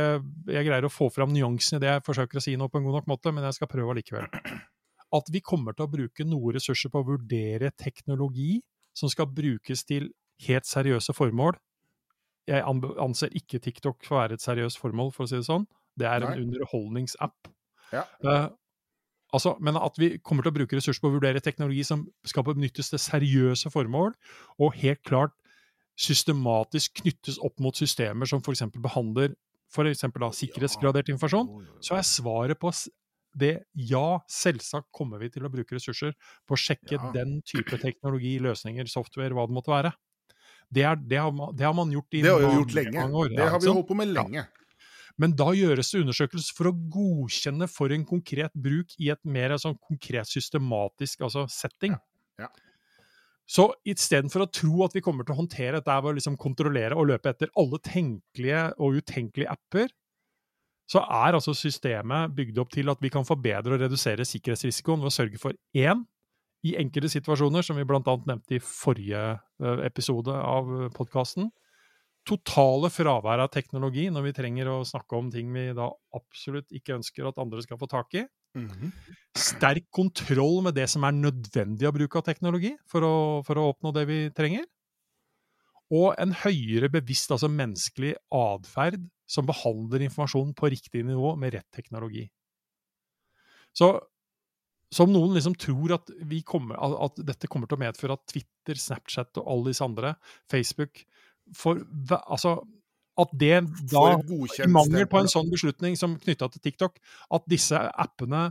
jeg 0.50 0.66
greier 0.66 0.86
å 0.88 0.90
få 0.90 1.06
fram 1.14 1.30
nyansene 1.30 1.78
i 1.78 1.84
det 1.84 1.90
jeg 1.92 2.04
forsøker 2.08 2.40
å 2.40 2.42
si 2.42 2.56
nå 2.58 2.66
på 2.68 2.80
en 2.80 2.88
god 2.88 2.98
nok 2.98 3.10
måte, 3.12 3.32
men 3.34 3.46
jeg 3.46 3.58
skal 3.60 3.70
prøve 3.70 3.94
allikevel. 3.94 4.26
At 5.18 5.28
vi 5.30 5.42
kommer 5.44 5.76
til 5.76 5.86
å 5.86 5.92
bruke 5.92 6.26
noe 6.26 6.54
ressurser 6.56 6.90
på 6.90 7.02
å 7.02 7.06
vurdere 7.06 7.70
teknologi 7.78 8.56
som 8.96 9.12
skal 9.12 9.28
brukes 9.30 9.84
til 9.88 10.10
helt 10.46 10.66
seriøse 10.66 11.14
formål. 11.14 11.54
Jeg 12.50 12.64
anser 12.66 13.36
ikke 13.38 13.60
TikTok 13.62 14.02
for 14.02 14.16
å 14.16 14.22
være 14.24 14.38
et 14.38 14.44
seriøst 14.44 14.80
formål, 14.82 15.12
for 15.14 15.24
å 15.24 15.30
si 15.30 15.38
det 15.38 15.46
sånn. 15.46 15.68
Det 16.00 16.08
er 16.08 16.24
en 16.24 16.32
Nei. 16.32 16.46
underholdningsapp. 16.46 17.52
Ja. 17.92 18.02
Uh, 18.24 18.48
altså, 19.36 19.54
men 19.62 19.78
at 19.78 20.00
vi 20.00 20.16
kommer 20.24 20.42
til 20.42 20.54
å 20.54 20.56
bruke 20.56 20.78
ressurser 20.78 21.04
på 21.04 21.12
å 21.12 21.16
vurdere 21.18 21.44
teknologi 21.44 21.84
som 21.86 22.06
skal 22.26 22.46
benyttes 22.48 22.90
til 22.90 23.02
seriøse 23.04 23.70
formål, 23.70 24.16
og 24.58 24.80
helt 24.80 25.04
klart 25.06 25.36
systematisk 25.98 27.02
knyttes 27.02 27.38
opp 27.44 27.60
mot 27.60 27.76
systemer 27.76 28.28
som 28.28 28.40
f.eks. 28.40 28.64
behandler 28.82 29.34
for 29.72 29.88
eksempel 29.88 30.26
da, 30.26 30.32
sikkerhetsgradert 30.36 31.08
informasjon, 31.12 31.48
så 31.80 31.96
er 31.96 32.04
svaret 32.04 32.60
på 32.60 32.72
det 33.40 33.62
ja, 33.88 34.20
selvsagt 34.28 34.90
kommer 34.92 35.22
vi 35.22 35.30
til 35.32 35.46
å 35.46 35.50
bruke 35.52 35.78
ressurser 35.78 36.12
på 36.44 36.56
å 36.56 36.60
sjekke 36.60 36.98
Ja. 36.98 37.12
den 37.14 37.38
type 37.40 37.78
teknologi, 37.80 38.38
løsninger, 38.44 38.84
software, 38.92 39.32
hva 39.32 39.46
det 39.48 39.56
måtte 39.56 39.72
være. 39.72 39.92
Det, 40.68 40.82
er, 40.84 40.96
det, 40.96 41.18
har, 41.20 41.32
man, 41.32 41.54
det 41.56 41.64
har 41.64 41.72
man 41.76 41.92
gjort 41.92 42.12
i 42.12 42.20
Det 42.22 42.28
har 42.28 42.40
vi 42.40 42.46
mange, 42.46 42.60
gjort 42.60 42.94
mange 42.94 43.16
år. 43.22 43.28
Det 43.32 43.48
har 43.48 43.58
vi 43.60 43.66
sant? 43.66 43.76
holdt 43.76 43.88
på 43.88 43.96
med 43.96 44.12
lenge. 44.12 44.44
Men 45.20 45.34
da 45.36 45.50
gjøres 45.52 45.90
det 45.92 46.00
undersøkelser 46.00 46.56
for 46.56 46.70
å 46.70 46.76
godkjenne 46.92 47.68
for 47.68 47.92
en 47.92 48.04
konkret 48.08 48.52
bruk 48.56 48.94
i 48.98 49.10
et 49.12 49.20
mer 49.24 49.56
sånn 49.60 49.76
konkret 49.80 50.28
systematisk 50.28 51.24
altså 51.26 51.44
setting. 51.52 51.96
Ja. 52.40 52.48
Så 53.48 53.66
istedenfor 53.88 54.44
å 54.44 54.50
tro 54.54 54.84
at 54.86 54.94
vi 54.96 55.02
kommer 55.04 55.26
til 55.26 55.34
å 55.34 55.40
håndtere 55.42 55.80
dette 55.80 55.96
ved 55.98 56.12
å 56.12 56.16
liksom 56.16 56.38
kontrollere 56.40 56.96
og 56.96 57.10
løpe 57.10 57.32
etter 57.32 57.50
alle 57.58 57.80
tenkelige 57.84 58.68
og 58.78 59.00
utenkelige 59.02 59.50
apper, 59.52 59.90
så 60.92 61.02
er 61.04 61.36
altså 61.36 61.54
systemet 61.56 62.34
bygd 62.36 62.58
opp 62.62 62.72
til 62.74 62.90
at 62.92 63.00
vi 63.02 63.10
kan 63.12 63.26
forbedre 63.26 63.76
og 63.76 63.84
redusere 63.84 64.26
sikkerhetsrisikoen 64.28 65.02
ved 65.02 65.12
å 65.12 65.14
sørge 65.14 65.40
for 65.40 65.56
én, 65.78 66.04
i 66.62 66.76
enkelte 66.78 67.10
situasjoner, 67.10 67.64
som 67.66 67.78
vi 67.78 67.86
bl.a. 67.88 68.02
nevnte 68.28 68.54
i 68.54 68.62
forrige 68.62 69.22
eh, 69.34 69.80
episode 69.82 70.30
av 70.30 70.68
podkasten, 70.94 71.48
totale 72.28 72.90
fravær 72.92 73.42
av 73.42 73.50
teknologi 73.50 74.06
når 74.14 74.28
vi 74.28 74.34
trenger 74.36 74.70
å 74.70 74.76
snakke 74.86 75.18
om 75.18 75.30
ting 75.34 75.50
vi 75.54 75.72
da 75.74 75.88
absolutt 76.14 76.70
ikke 76.70 77.00
ønsker 77.00 77.26
at 77.26 77.40
andre 77.42 77.64
skal 77.64 77.80
få 77.80 77.88
tak 77.90 78.14
i. 78.20 78.22
Mhm. 78.58 78.92
Sterk 79.32 79.86
kontroll 79.90 80.60
med 80.66 80.74
det 80.76 80.84
som 80.92 81.04
er 81.08 81.16
nødvendig 81.16 81.88
å 81.88 81.94
bruke 81.94 82.20
av 82.20 82.26
teknologi 82.26 82.74
for 82.90 83.06
å, 83.06 83.14
for 83.46 83.56
å 83.56 83.70
oppnå 83.72 83.92
det 83.96 84.06
vi 84.10 84.20
trenger. 84.36 84.66
og 85.92 86.14
en 86.16 86.32
høyere 86.32 86.88
bevisst, 86.88 87.28
altså 87.34 87.50
menneskelig 87.52 88.14
atferd 88.32 89.02
som 89.28 89.44
behandler 89.44 90.06
informasjon 90.06 90.54
på 90.56 90.70
riktig 90.72 91.02
nivå 91.04 91.34
med 91.36 91.52
rett 91.52 91.68
teknologi. 91.68 92.30
Så 93.76 94.00
som 94.92 95.12
noen 95.12 95.32
liksom 95.36 95.54
tror 95.56 95.94
at, 95.96 96.10
kommer, 96.44 96.76
at, 96.76 97.20
dette 97.24 97.48
kommer 97.48 97.68
til 97.68 97.78
å 97.78 97.82
medføre 97.82 98.16
at 98.16 98.24
Twitter, 98.28 98.76
Snapchat 98.76 99.40
og 99.40 99.48
alle 99.48 99.72
disse 99.72 99.84
andre, 99.84 100.14
Facebook 100.52 101.04
for, 101.56 101.80
altså, 102.22 102.58
At 103.20 103.32
det 103.36 103.58
da, 103.90 104.02
i 104.64 104.68
mangel 104.72 105.04
på 105.10 105.20
en 105.20 105.28
sånn 105.28 105.50
beslutning 105.52 105.98
som 106.00 106.14
knytta 106.20 106.48
til 106.52 106.62
TikTok, 106.64 106.96
at 107.36 107.50
disse 107.50 107.76
appene 107.76 108.46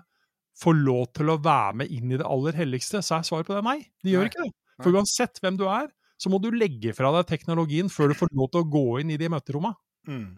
får 0.61 0.77
lov 0.77 1.07
til 1.17 1.31
å 1.33 1.39
være 1.41 1.79
med 1.81 1.93
inn 1.95 2.11
i 2.11 2.19
det 2.19 2.27
aller 2.27 2.57
helligste, 2.59 3.01
så 3.01 3.17
er 3.17 3.25
svaret 3.25 3.49
på 3.49 3.57
det 3.57 3.63
nei. 3.65 3.79
De 4.05 4.13
gjør 4.13 4.27
nei. 4.27 4.29
ikke 4.29 4.45
det. 4.45 4.53
For 4.81 4.97
uansett 4.97 5.41
hvem 5.41 5.57
du 5.57 5.65
er, 5.69 5.89
så 6.21 6.29
må 6.29 6.37
du 6.41 6.51
legge 6.53 6.93
fra 6.93 7.09
deg 7.15 7.29
teknologien 7.31 7.89
før 7.89 8.11
du 8.11 8.19
får 8.19 8.29
lov 8.37 8.51
til 8.53 8.61
å 8.61 8.69
gå 8.75 8.85
inn 9.01 9.13
i 9.13 9.17
de 9.17 9.29
møterommene. 9.33 9.77
Mm. 10.09 10.29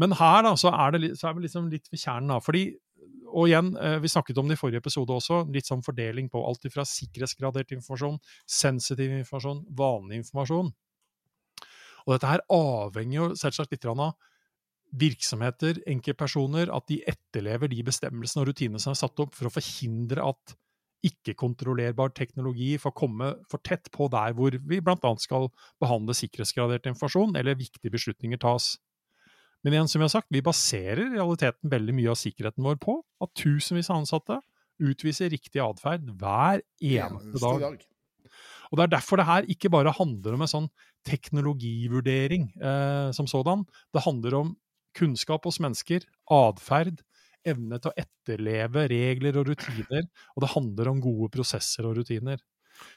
Men 0.00 0.16
her 0.18 0.44
da, 0.44 0.52
så 0.58 0.72
er, 0.72 0.96
det, 0.96 1.12
så 1.20 1.28
er 1.28 1.36
vi 1.36 1.46
liksom 1.46 1.68
litt 1.72 1.88
ved 1.92 2.00
kjernen. 2.00 2.32
da, 2.34 2.40
fordi 2.44 2.66
og 3.32 3.48
igjen, 3.48 3.70
eh, 3.80 3.98
vi 4.02 4.10
snakket 4.12 4.38
om 4.38 4.48
det 4.48 4.58
i 4.58 4.60
forrige 4.60 4.82
episode 4.82 5.14
også, 5.16 5.38
litt 5.52 5.68
sånn 5.68 5.84
fordeling 5.84 6.28
på 6.28 6.42
alt 6.44 6.66
fra 6.72 6.84
sikkerhetsgradert 6.84 7.72
informasjon, 7.72 8.18
sensitiv 8.44 9.14
informasjon, 9.16 9.62
vanlig 9.78 10.20
informasjon. 10.20 10.68
Og 12.06 12.16
dette 12.16 12.30
her 12.30 12.44
avhenger 12.52 13.16
jo 13.18 13.28
selvsagt 13.38 13.74
litt 13.74 13.86
av 13.88 14.12
virksomheter, 14.92 15.80
enkeltpersoner, 15.88 16.68
at 16.74 16.88
de 16.90 16.98
etterlever 17.08 17.70
de 17.72 17.80
bestemmelsene 17.86 18.42
og 18.42 18.50
rutinene 18.50 18.82
som 18.82 18.92
er 18.92 19.00
satt 19.00 19.22
opp 19.24 19.32
for 19.36 19.48
å 19.48 19.54
forhindre 19.54 20.24
at 20.32 20.56
ikke-kontrollerbar 21.02 22.12
teknologi 22.14 22.76
får 22.78 22.94
komme 22.94 23.32
for 23.50 23.62
tett 23.66 23.88
på 23.94 24.06
der 24.12 24.36
hvor 24.38 24.54
vi 24.54 24.78
bl.a. 24.84 25.12
skal 25.18 25.48
behandle 25.82 26.14
sikkerhetsgradert 26.14 26.86
informasjon 26.92 27.34
eller 27.40 27.58
viktige 27.58 27.90
beslutninger 27.94 28.38
tas. 28.42 28.76
Men 29.62 29.76
igjen, 29.76 29.90
som 29.90 30.02
vi 30.02 30.06
har 30.06 30.14
sagt, 30.14 30.30
vi 30.34 30.42
baserer 30.44 31.04
i 31.06 31.16
realiteten 31.16 31.70
veldig 31.72 31.94
mye 31.98 32.12
av 32.12 32.18
sikkerheten 32.18 32.66
vår 32.66 32.78
på 32.82 32.98
at 33.22 33.34
tusenvis 33.38 33.90
av 33.90 34.02
ansatte 34.02 34.38
utviser 34.82 35.30
riktig 35.30 35.62
atferd 35.62 36.08
hver 36.18 36.62
eneste 36.82 37.42
dag. 37.42 37.66
dag. 37.66 37.84
Og 38.72 38.78
Det 38.78 38.84
er 38.86 38.94
derfor 38.94 39.20
det 39.20 39.28
her 39.28 39.48
ikke 39.52 39.70
bare 39.70 39.92
handler 39.92 40.34
om 40.34 40.42
en 40.44 40.50
sånn 40.50 40.68
teknologivurdering 41.04 42.48
eh, 42.56 43.08
som 43.12 43.28
sådan. 43.28 43.66
Det 43.92 44.04
handler 44.06 44.38
om 44.38 44.54
kunnskap 44.96 45.44
hos 45.48 45.60
mennesker, 45.60 46.04
atferd, 46.32 47.02
evne 47.48 47.78
til 47.82 47.90
å 47.90 47.96
etterleve 48.00 48.86
regler 48.92 49.38
og 49.40 49.50
rutiner, 49.50 50.06
og 50.36 50.44
det 50.44 50.52
handler 50.54 50.92
om 50.92 51.00
gode 51.04 51.28
prosesser 51.34 51.88
og 51.88 51.98
rutiner. 51.98 52.40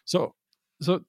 Så, 0.08 0.28
så 0.80 1.00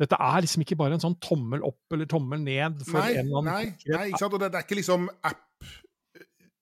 dette 0.00 0.18
er 0.18 0.42
liksom 0.44 0.64
ikke 0.64 0.78
bare 0.78 0.98
en 0.98 1.02
sånn 1.02 1.18
tommel 1.22 1.64
opp 1.66 1.94
eller 1.94 2.08
tommel 2.10 2.42
ned 2.42 2.82
for 2.86 3.00
nei, 3.00 3.14
en 3.14 3.28
eller 3.28 3.40
annen 3.40 3.50
Nei, 3.52 3.94
nei 3.94 4.06
ikke 4.10 4.22
sant? 4.24 4.36
og 4.36 4.42
det, 4.42 4.50
det 4.52 4.60
er 4.60 4.66
ikke 4.66 4.78
liksom 4.80 5.08
app 5.22 5.42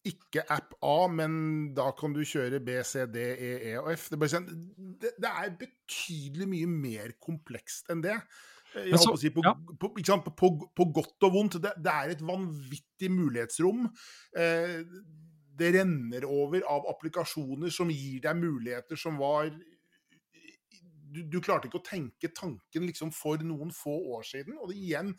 ikke 0.08 0.42
app 0.50 0.74
A, 0.82 1.06
men 1.10 1.34
da 1.76 1.90
kan 1.98 2.14
du 2.14 2.22
kjøre 2.26 2.58
B, 2.64 2.78
C, 2.86 3.04
D, 3.10 3.22
E, 3.32 3.52
E 3.70 3.74
og 3.78 3.92
F. 3.94 4.08
Det 4.10 4.18
er, 4.18 4.32
sånn, 4.32 4.48
det, 5.02 5.12
det 5.22 5.30
er 5.30 5.52
betydelig 5.60 6.48
mye 6.50 6.70
mer 6.70 7.14
komplekst 7.22 7.92
enn 7.92 8.02
det. 8.04 8.16
Jeg 8.72 8.98
så, 8.98 9.12
å 9.12 9.20
si 9.20 9.30
på, 9.32 9.42
ja. 9.44 9.52
på, 9.52 9.92
på, 9.92 10.48
på, 10.72 10.86
godt 10.96 11.26
og 11.28 11.34
vondt. 11.34 11.58
Det, 11.62 11.74
det, 11.84 11.92
er 11.92 12.14
et 12.14 12.24
vanvittig 12.24 13.10
mulighetsrom. 13.12 13.84
Eh, 14.38 14.78
det 15.62 15.74
renner 15.76 16.24
over 16.26 16.64
av 16.72 16.88
applikasjoner 16.90 17.72
som 17.74 17.92
gir 17.92 18.22
deg 18.24 18.38
muligheter 18.40 18.98
som 18.98 19.20
var 19.20 19.52
du, 21.12 21.20
du, 21.28 21.38
klarte 21.44 21.68
ikke 21.68 21.82
å 21.82 21.84
tenke 21.84 22.30
tanken 22.32 22.86
liksom 22.88 23.10
for 23.12 23.42
noen 23.44 23.72
få 23.76 23.92
år 24.16 24.24
siden. 24.24 24.56
Og 24.58 24.72
det, 24.72 24.78
igjen 24.80 25.12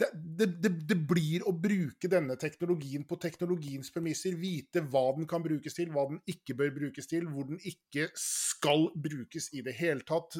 det, 0.00 0.46
det, 0.62 0.70
det, 0.88 0.96
blir 1.08 1.44
å 1.48 1.52
bruke 1.52 2.08
denne 2.10 2.36
teknologien 2.40 3.04
på 3.08 3.18
teknologiens 3.20 3.92
premisser. 3.92 4.36
Vite 4.40 4.82
hva 4.88 5.10
den 5.16 5.28
kan 5.28 5.44
brukes 5.44 5.76
til, 5.76 5.90
hva 5.92 6.06
den 6.08 6.20
ikke 6.30 6.56
bør 6.56 6.72
brukes 6.78 7.10
til, 7.10 7.28
hvor 7.28 7.48
den 7.50 7.60
ikke 7.68 8.08
skal 8.18 8.88
brukes 8.96 9.50
i 9.56 9.64
det 9.66 9.76
hele 9.76 10.06
tatt. 10.08 10.38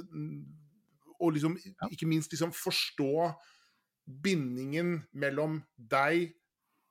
Og 1.21 1.35
liksom, 1.37 1.59
ikke 1.91 2.09
minst 2.09 2.33
liksom 2.33 2.55
forstå 2.57 3.31
bindingen 4.25 5.03
mellom 5.13 5.61
deg, 5.77 6.33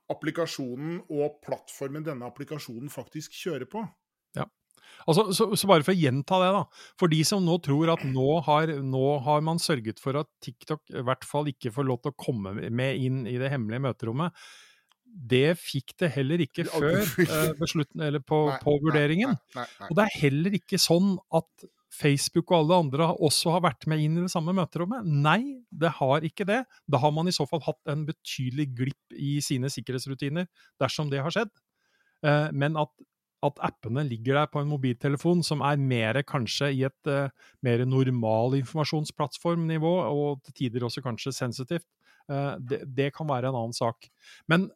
applikasjonen 0.09 1.03
og 1.13 1.41
plattformen 1.45 2.05
denne 2.05 2.25
applikasjonen 2.29 2.89
faktisk 2.89 3.35
kjører 3.37 3.69
på. 3.69 3.83
Altså, 5.09 5.27
så, 5.35 5.49
så, 5.57 5.69
bare 5.69 5.85
for 5.85 5.95
å 5.95 5.99
gjenta 5.99 6.39
det, 6.43 6.49
da. 6.55 6.63
For 6.99 7.11
de 7.11 7.19
som 7.27 7.43
nå 7.45 7.57
tror 7.65 7.93
at 7.95 8.05
nå 8.07 8.39
har, 8.45 8.73
nå 8.85 9.05
har, 9.25 9.43
man 9.45 9.61
sørget 9.61 10.01
for 10.03 10.19
at 10.21 10.29
TikTok 10.43 10.83
i 10.93 11.05
hvert 11.05 11.27
fall 11.27 11.49
ikke 11.51 11.73
får 11.75 11.87
lov 11.87 12.01
til 12.03 12.13
å 12.13 12.19
komme 12.19 12.55
med 12.69 12.99
inn 13.01 13.23
i 13.29 13.37
det 13.41 13.51
hemmelige 13.53 13.85
møterommet. 13.87 14.45
Det 15.09 15.57
fikk 15.57 15.95
det 16.03 16.11
heller 16.19 16.43
ikke 16.43 16.67
før 16.69 17.01
eh, 17.01 17.51
beslutten, 17.57 18.03
eller 18.05 18.21
på, 18.21 18.43
nei, 18.51 18.59
på 18.61 18.77
vurderingen. 18.83 19.35
Nei, 19.57 19.65
nei, 19.65 19.89
og 19.89 19.97
det 19.97 20.05
er 20.05 20.17
heller 20.27 20.57
ikke 20.59 20.81
sånn 20.81 21.15
at 21.39 21.69
Facebook 21.89 22.51
og 22.51 22.59
alle 22.59 22.77
andre 22.83 23.07
også 23.17 23.55
har 23.55 23.63
vært 23.65 23.87
med 23.89 24.03
inn 24.03 24.19
i 24.19 24.25
det 24.27 24.31
samme 24.31 24.53
møterommet. 24.55 25.07
Nei, 25.09 25.65
det 25.73 25.95
har 25.97 26.25
ikke 26.25 26.45
det. 26.47 26.61
Da 26.85 27.01
har 27.01 27.13
man 27.15 27.29
i 27.29 27.33
så 27.35 27.47
fall 27.49 27.63
hatt 27.65 27.89
en 27.89 28.05
betydelig 28.07 28.67
glipp 28.77 29.17
i 29.17 29.39
sine 29.43 29.71
sikkerhetsrutiner, 29.73 30.45
dersom 30.81 31.09
det 31.11 31.23
har 31.25 31.33
skjedd. 31.33 31.51
Uh, 32.25 32.51
men 32.53 32.77
at 32.79 32.91
at 33.45 33.61
appene 33.63 34.03
ligger 34.07 34.35
der 34.41 34.49
på 34.51 34.61
en 34.61 34.71
mobiltelefon 34.71 35.43
som 35.45 35.61
er 35.63 35.79
mer 35.79 36.19
kanskje 36.27 36.71
i 36.75 36.83
et 36.87 37.11
uh, 37.11 37.31
mer 37.65 37.85
normal 37.87 38.57
informasjonsplattformnivå, 38.59 39.93
og 40.11 40.41
til 40.43 40.57
tider 40.57 40.85
også 40.87 41.03
kanskje 41.05 41.35
sensitivt, 41.35 41.87
uh, 42.31 42.57
det, 42.59 42.83
det, 42.85 43.13
kan 43.15 43.29
være 43.29 43.51
en 43.51 43.59
annen 43.61 43.75
sak. 43.75 44.09
Men 44.51 44.67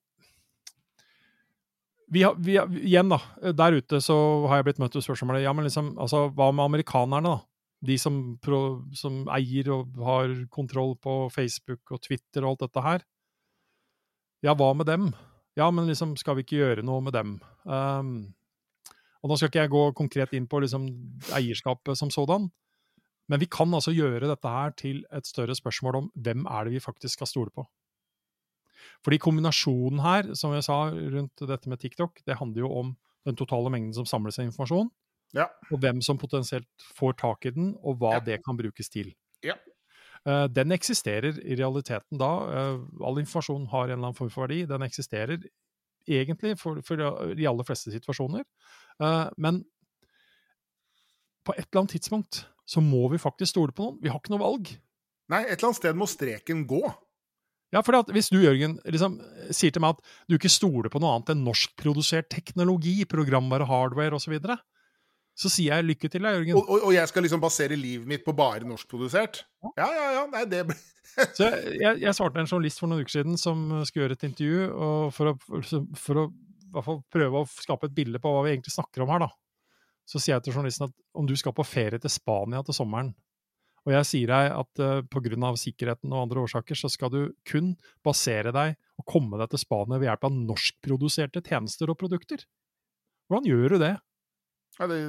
vi 2.13 2.23
har, 2.23 2.37
vi 2.37 2.55
har, 2.59 2.69
igjen, 2.77 3.09
da, 3.11 3.19
der 3.51 3.79
ute 3.79 3.99
så 4.03 4.15
har 4.47 4.61
jeg 4.61 4.69
blitt 4.69 4.79
møtt 4.83 4.95
med 4.95 5.05
spørsmålet 5.05 5.43
ja, 5.43 5.53
men 5.55 5.67
liksom, 5.67 5.95
altså, 5.97 6.27
hva 6.35 6.51
med 6.53 6.67
amerikanerne, 6.69 7.33
da? 7.33 7.49
De 7.83 7.97
som, 7.99 8.37
pro, 8.39 8.85
som 8.95 9.25
eier 9.35 9.67
og 9.75 9.97
har 10.07 10.31
kontroll 10.53 10.93
på 11.03 11.25
Facebook 11.33 11.91
og 11.91 11.99
Twitter 12.05 12.45
og 12.45 12.53
alt 12.53 12.61
dette 12.63 12.83
her. 12.85 13.03
Ja, 14.45 14.53
hva 14.55 14.69
med 14.77 14.87
dem? 14.87 15.09
Ja, 15.59 15.67
men 15.71 15.89
liksom, 15.89 16.15
skal 16.15 16.37
vi 16.37 16.45
ikke 16.45 16.61
gjøre 16.61 16.85
noe 16.85 17.03
med 17.03 17.15
dem? 17.17 17.33
Um, 17.67 18.13
og 19.23 19.31
Nå 19.31 19.37
skal 19.39 19.49
ikke 19.49 19.63
jeg 19.63 19.71
gå 19.71 19.83
konkret 19.95 20.33
inn 20.35 20.49
på 20.51 20.59
liksom, 20.59 20.89
eierskapet 21.37 21.99
som 21.99 22.11
sådan, 22.11 22.49
men 23.31 23.39
vi 23.39 23.47
kan 23.47 23.71
altså 23.71 23.93
gjøre 23.95 24.27
dette 24.27 24.51
her 24.51 24.73
til 24.75 25.05
et 25.15 25.27
større 25.27 25.55
spørsmål 25.55 25.99
om 26.01 26.09
hvem 26.25 26.43
er 26.43 26.67
det 26.67 26.75
vi 26.75 26.83
faktisk 26.83 27.21
skal 27.21 27.29
stole 27.29 27.53
på. 27.55 27.63
Fordi 29.03 29.19
kombinasjonen 29.23 30.01
her, 30.03 30.33
som 30.35 30.51
jeg 30.55 30.65
sa 30.67 30.79
rundt 30.91 31.45
dette 31.47 31.71
med 31.71 31.79
TikTok, 31.79 32.19
det 32.27 32.37
handler 32.39 32.65
jo 32.65 32.73
om 32.81 32.91
den 33.23 33.39
totale 33.39 33.71
mengden 33.71 33.95
som 33.95 34.07
samles 34.07 34.39
av 34.39 34.49
informasjon, 34.49 34.89
ja. 35.37 35.47
og 35.71 35.79
hvem 35.79 36.01
som 36.03 36.19
potensielt 36.19 36.87
får 36.97 37.15
tak 37.23 37.47
i 37.47 37.53
den, 37.55 37.73
og 37.79 38.01
hva 38.01 38.17
ja. 38.17 38.25
det 38.27 38.41
kan 38.43 38.59
brukes 38.59 38.91
til. 38.91 39.13
Ja. 39.43 39.55
Uh, 40.27 40.47
den 40.51 40.71
eksisterer 40.75 41.39
i 41.39 41.55
realiteten 41.59 42.19
da. 42.19 42.31
Uh, 42.43 42.83
all 43.03 43.19
informasjon 43.23 43.67
har 43.71 43.87
en 43.87 43.95
eller 43.95 44.09
annen 44.09 44.19
form 44.19 44.31
for 44.31 44.45
verdi. 44.45 44.63
Den 44.67 44.83
eksisterer 44.83 45.39
egentlig 46.07 46.57
for, 46.59 46.79
for 46.83 46.99
de 47.35 47.47
aller 47.47 47.67
fleste 47.67 47.91
situasjoner. 47.91 48.43
Uh, 49.01 49.29
men 49.41 49.63
på 51.43 51.55
et 51.55 51.65
eller 51.65 51.83
annet 51.83 51.95
tidspunkt 51.97 52.43
så 52.65 52.81
må 52.83 53.07
vi 53.11 53.21
faktisk 53.21 53.53
stole 53.53 53.75
på 53.75 53.87
noen. 53.87 54.01
Vi 54.03 54.11
har 54.11 54.21
ikke 54.21 54.33
noe 54.33 54.43
valg. 54.43 54.69
Nei, 55.31 55.41
et 55.45 55.57
eller 55.57 55.71
annet 55.71 55.81
sted 55.81 55.97
må 55.99 56.07
streken 56.09 56.63
gå. 56.69 56.83
Ja, 57.73 57.81
for 57.81 58.13
hvis 58.13 58.29
du, 58.29 58.37
Jørgen, 58.43 58.77
liksom, 58.85 59.17
sier 59.49 59.73
til 59.73 59.81
meg 59.81 59.95
at 59.95 60.13
du 60.29 60.37
ikke 60.37 60.51
stoler 60.51 60.93
på 60.93 61.01
noe 61.01 61.15
annet 61.15 61.33
enn 61.33 61.41
norskprodusert 61.47 62.29
teknologi, 62.29 62.99
programvare, 63.09 63.65
hardware 63.65 64.13
osv., 64.13 64.27
så, 64.27 64.33
videre, 64.35 64.57
så 65.33 65.49
sier 65.49 65.79
jeg 65.79 65.87
lykke 65.87 66.11
til 66.13 66.21
deg, 66.21 66.37
Jørgen. 66.37 66.59
Og, 66.59 66.69
og, 66.69 66.85
og, 66.89 66.93
jeg 66.93 67.09
skal 67.09 67.25
liksom 67.25 67.41
basere 67.41 67.79
livet 67.79 68.09
mitt 68.09 68.25
på 68.25 68.35
bare 68.37 68.67
norskprodusert? 68.69 69.41
Ja, 69.73 69.89
ja, 69.89 70.09
ja. 70.19 70.25
Nei, 70.33 70.45
det 70.51 70.65
blir 70.69 70.81
Så 71.37 71.45
jeg, 71.45 71.99
jeg, 72.01 72.13
svarte 72.15 72.41
en 72.41 72.47
journalist 72.49 72.79
for 72.81 72.89
noen 72.89 73.03
uker 73.03 73.19
siden 73.19 73.35
som 73.37 73.65
skulle 73.85 74.07
gjøre 74.07 74.15
et 74.17 74.27
intervju, 74.29 74.61
for 75.13 75.33
å, 75.33 75.33
for 75.99 76.21
å 76.21 76.23
hvert 76.75 76.87
fall 76.87 77.01
prøve 77.13 77.41
å 77.41 77.49
skape 77.49 77.89
et 77.89 77.95
bilde 77.95 78.21
på 78.21 78.31
hva 78.33 78.43
vi 78.45 78.53
egentlig 78.53 78.73
snakker 78.75 79.05
om 79.05 79.13
her, 79.13 79.25
da. 79.25 79.31
Så 80.09 80.19
sier 80.19 80.35
jeg 80.35 80.47
til 80.47 80.57
journalisten 80.57 80.89
at 80.89 80.95
om 81.15 81.27
du 81.29 81.35
skal 81.39 81.55
på 81.55 81.65
ferie 81.67 82.01
til 82.01 82.11
Spania 82.11 82.63
til 82.65 82.75
sommeren, 82.75 83.13
og 83.83 83.91
jeg 83.91 84.07
sier 84.07 84.31
deg 84.31 84.53
at 84.55 84.79
uh, 84.79 85.01
eh, 85.01 85.05
pga. 85.11 85.49
sikkerheten 85.59 86.13
og 86.13 86.21
andre 86.21 86.45
årsaker, 86.45 86.77
så 86.79 86.87
skal 86.91 87.11
du 87.11 87.21
kun 87.47 87.73
basere 88.05 88.53
deg 88.55 88.77
og 88.99 89.05
komme 89.09 89.39
deg 89.41 89.51
til 89.51 89.59
Spania 89.59 89.99
ved 89.99 90.07
hjelp 90.07 90.29
av 90.29 90.37
norskproduserte 90.37 91.43
tjenester 91.43 91.91
og 91.91 91.99
produkter. 91.99 92.45
Hvordan 93.27 93.49
gjør 93.49 93.75
du 93.75 93.83
det? 93.83 93.95
Ja, 94.79 94.87
det... 94.89 94.99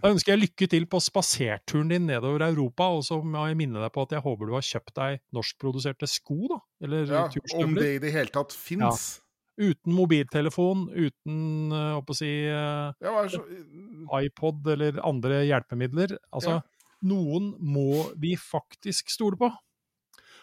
Da 0.00 0.10
ønsker 0.10 0.32
jeg 0.32 0.42
lykke 0.46 0.66
til 0.70 0.86
på 0.90 0.98
spaserturen 1.02 1.90
din 1.92 2.08
nedover 2.08 2.46
Europa, 2.46 2.88
og 2.96 3.04
så 3.06 3.20
må 3.20 3.44
jeg 3.50 3.58
minne 3.60 3.82
deg 3.82 3.92
på 3.94 4.06
at 4.06 4.14
jeg 4.16 4.24
håper 4.24 4.48
du 4.48 4.54
har 4.56 4.64
kjøpt 4.64 4.94
deg 4.96 5.20
norskproduserte 5.36 6.08
sko, 6.10 6.38
da? 6.50 6.58
Eller 6.86 7.12
ja, 7.12 7.26
Om 7.60 7.76
det 7.76 7.90
i 7.98 8.00
det 8.02 8.14
hele 8.14 8.32
tatt 8.32 8.56
fins. 8.56 8.80
Ja. 8.80 9.23
Uten 9.54 9.94
mobiltelefon, 9.94 10.88
uten 10.90 11.70
uh, 11.70 12.00
å 12.02 12.16
si, 12.16 12.30
ja, 12.50 13.12
så... 13.30 13.42
iPod 14.18 14.66
eller 14.74 14.98
andre 15.06 15.44
hjelpemidler. 15.46 16.16
Altså, 16.34 16.56
ja. 16.58 16.88
noen 17.06 17.52
må 17.62 18.02
vi 18.18 18.34
faktisk 18.40 19.12
stole 19.14 19.38
på. 19.38 19.52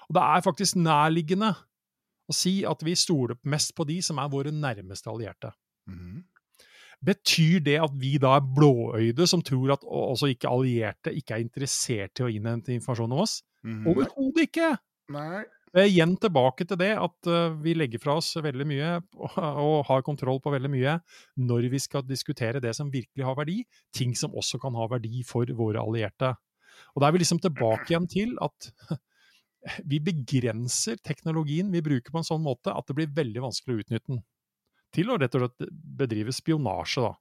Og 0.07 0.15
det 0.15 0.23
er 0.23 0.45
faktisk 0.45 0.79
nærliggende 0.79 1.51
å 2.31 2.35
si 2.35 2.61
at 2.67 2.83
vi 2.85 2.95
stoler 2.99 3.39
mest 3.51 3.75
på 3.75 3.85
de 3.87 3.99
som 4.05 4.19
er 4.21 4.31
våre 4.31 4.53
nærmeste 4.55 5.11
allierte. 5.11 5.53
Mhm. 5.91 6.21
Betyr 7.01 7.63
det 7.65 7.79
at 7.81 7.93
vi 7.97 8.11
da 8.21 8.35
er 8.37 8.45
blåøyde, 8.45 9.25
som 9.25 9.41
tror 9.41 9.71
at 9.73 9.85
også 9.87 10.27
ikke 10.35 10.51
allierte 10.51 11.09
ikke 11.17 11.33
er 11.33 11.41
interessert 11.41 12.21
i 12.21 12.27
å 12.27 12.29
innhente 12.29 12.75
informasjon 12.75 13.15
om 13.15 13.23
oss? 13.23 13.39
Mhm. 13.65 13.87
Overhodet 13.89 14.45
ikke! 14.45 14.75
Nei. 15.09 15.41
Eh, 15.71 15.87
Igjen 15.87 16.17
tilbake 16.19 16.65
til 16.67 16.79
det 16.81 16.91
at 16.99 17.27
eh, 17.31 17.53
vi 17.63 17.73
legger 17.77 18.01
fra 18.03 18.17
oss 18.19 18.33
veldig 18.43 18.67
mye 18.67 18.89
og 19.23 19.85
har 19.87 20.03
kontroll 20.03 20.41
på 20.43 20.51
veldig 20.51 20.71
mye 20.73 20.97
når 21.39 21.69
vi 21.71 21.79
skal 21.79 22.03
diskutere 22.07 22.59
det 22.63 22.73
som 22.75 22.91
virkelig 22.91 23.23
har 23.23 23.37
verdi, 23.39 23.61
ting 23.95 24.11
som 24.17 24.35
også 24.35 24.59
kan 24.59 24.75
ha 24.75 24.89
verdi 24.91 25.23
for 25.27 25.47
våre 25.55 25.79
allierte. 25.79 26.33
Og 26.91 27.01
da 27.01 27.07
er 27.07 27.15
vi 27.15 27.23
liksom 27.23 27.39
tilbake 27.43 27.87
igjen 27.87 28.09
til 28.11 28.35
at 28.43 28.71
vi 29.91 30.01
begrenser 30.03 30.99
teknologien 31.05 31.71
vi 31.71 31.83
bruker 31.85 32.11
på 32.11 32.19
en 32.19 32.27
sånn 32.27 32.43
måte 32.43 32.75
at 32.75 32.87
det 32.89 32.97
blir 32.97 33.15
veldig 33.15 33.47
vanskelig 33.47 33.77
å 33.77 33.85
utnytte 33.85 34.15
den. 34.15 34.23
Til 34.91 35.07
å 35.07 35.15
rett 35.21 35.35
og 35.37 35.45
slett 35.45 35.69
bedrive 36.01 36.33
spionasje, 36.35 37.05
da. 37.05 37.13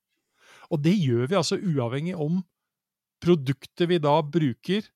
Og 0.74 0.80
det 0.82 0.96
gjør 0.98 1.28
vi 1.30 1.38
altså 1.38 1.58
uavhengig 1.58 2.16
om 2.18 2.40
produktet 3.22 3.86
vi 3.86 4.00
da 4.02 4.16
bruker 4.26 4.88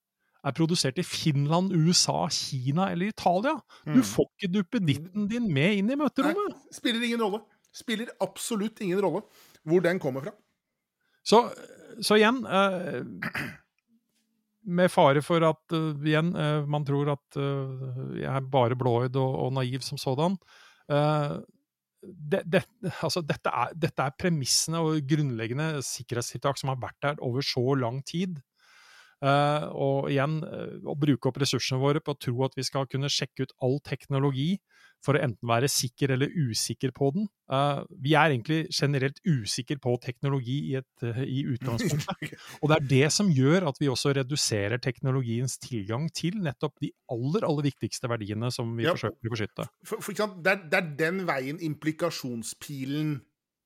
er 0.45 0.53
produsert 0.57 0.99
i 1.01 1.05
Finland, 1.07 1.73
USA, 1.73 2.27
Kina 2.33 2.91
eller 2.93 3.13
Italia. 3.15 3.55
Du 3.87 3.99
Mm. 4.01 4.05
får 4.05 4.27
ikke 4.35 4.53
duppeditten 4.53 5.29
din 5.31 5.47
med 5.53 5.79
inn 5.79 5.91
i 5.91 5.97
møterommet. 5.97 6.57
Spiller 6.73 7.03
ingen 7.03 7.21
rolle. 7.25 7.41
Spiller 7.73 8.09
absolutt 8.21 8.81
ingen 8.85 9.01
rolle 9.01 9.23
hvor 9.65 9.81
den 9.83 9.99
kommer 9.99 10.21
fra. 10.23 10.33
Så, 11.25 11.41
så 12.05 12.19
igjen 12.21 12.45
eh, 12.47 13.01
Med 14.65 14.89
fare 14.93 15.21
for 15.25 15.45
at 15.45 15.73
uh, 15.77 15.93
igjen, 16.05 16.31
uh, 16.37 16.65
man 16.69 16.85
tror 16.89 17.11
at 17.13 17.37
uh, 17.37 18.15
jeg 18.17 18.31
er 18.31 18.47
bare 18.49 18.77
blåøyd 18.81 19.17
og, 19.21 19.35
og 19.45 19.53
naiv 19.59 19.83
som 19.85 19.99
sådan. 20.01 20.39
det, 22.05 22.41
det, 22.53 22.63
altså 23.03 23.21
dette, 23.25 23.49
er, 23.49 23.73
dette 23.77 24.03
er 24.03 24.17
premissene 24.21 24.81
og 24.81 25.01
grunnleggende 25.09 25.83
sikkerhetstiltak 25.85 26.59
som 26.61 26.73
har 26.73 26.81
vært 26.81 26.99
der 27.03 27.21
over 27.25 27.45
så 27.45 27.75
lang 27.77 28.03
tid. 28.05 28.41
Eh, 29.25 29.67
og 29.73 30.11
igjen, 30.13 30.41
uh, 30.45 30.77
å 30.91 30.95
bruke 31.01 31.31
opp 31.31 31.39
ressursene 31.41 31.81
våre 31.81 32.03
på 32.05 32.13
å 32.13 32.21
tro 32.21 32.35
at 32.45 32.57
vi 32.59 32.65
skal 32.67 32.89
kunne 32.91 33.09
sjekke 33.13 33.47
ut 33.47 33.55
all 33.65 33.79
teknologi 33.87 34.59
for 35.05 35.17
å 35.17 35.23
enten 35.25 35.49
være 35.49 35.69
sikker 35.69 36.15
eller 36.15 36.33
usikker 36.33 36.93
på 36.97 37.11
den. 37.15 37.27
Uh, 37.49 37.85
vi 38.05 38.15
er 38.21 38.35
egentlig 38.35 38.61
generelt 38.73 39.21
usikre 39.25 39.79
på 39.81 39.95
teknologi 40.03 40.59
i, 40.73 40.77
et, 40.81 41.07
i 41.25 41.45
utgangspunktet. 41.55 42.37
Og 42.61 42.73
det 42.73 42.79
er 42.79 42.89
det 42.93 43.11
som 43.17 43.33
gjør 43.33 43.69
at 43.71 43.81
vi 43.81 43.91
også 43.93 44.15
reduserer 44.19 44.81
teknologiens 44.85 45.57
tilgang 45.63 46.11
til 46.13 46.41
nettopp 46.45 46.77
de 46.85 46.93
aller, 47.13 47.49
aller 47.49 47.69
viktigste 47.71 48.11
verdiene 48.13 48.53
som 48.53 48.77
vi 48.77 48.89
Ja. 48.89 48.97
forsøker 48.97 49.31
å 49.31 49.37
beskytte. 49.37 49.69
For, 49.89 50.05
for 50.05 50.17
ikke? 50.17 50.33
Det, 50.45 50.57
er, 50.57 50.67
det 50.73 50.81
er 50.83 50.91
den 51.05 51.25
veien 51.29 51.61
implikasjonspilen 51.65 53.17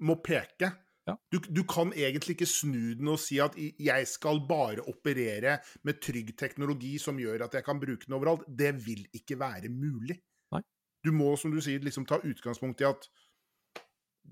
må 0.06 0.20
peke. 0.22 0.74
Ja. 1.08 1.14
Du, 1.32 1.38
du 1.40 1.62
kan 1.68 1.92
egentlig 1.96 2.36
ikke 2.36 2.50
snu 2.50 2.92
den 2.98 3.08
og 3.08 3.20
si 3.22 3.38
at 3.40 3.54
jeg 3.56 4.08
skal 4.10 4.42
bare 4.48 4.84
operere 4.90 5.56
med 5.88 6.02
trygg 6.04 6.34
teknologi 6.36 6.96
som 7.00 7.18
gjør 7.20 7.46
at 7.46 7.56
jeg 7.56 7.64
kan 7.64 7.80
bruke 7.80 8.04
den 8.04 8.18
overalt. 8.18 8.44
Det 8.48 8.74
vil 8.84 9.06
ikke 9.16 9.38
være 9.40 9.72
mulig. 9.72 10.18
Nei. 10.52 10.62
Du 11.04 11.14
må, 11.16 11.32
som 11.40 11.54
du 11.54 11.62
sier, 11.64 11.80
liksom 11.84 12.06
ta 12.08 12.20
utgangspunkt 12.20 12.84
i 12.84 12.90
at 12.90 13.08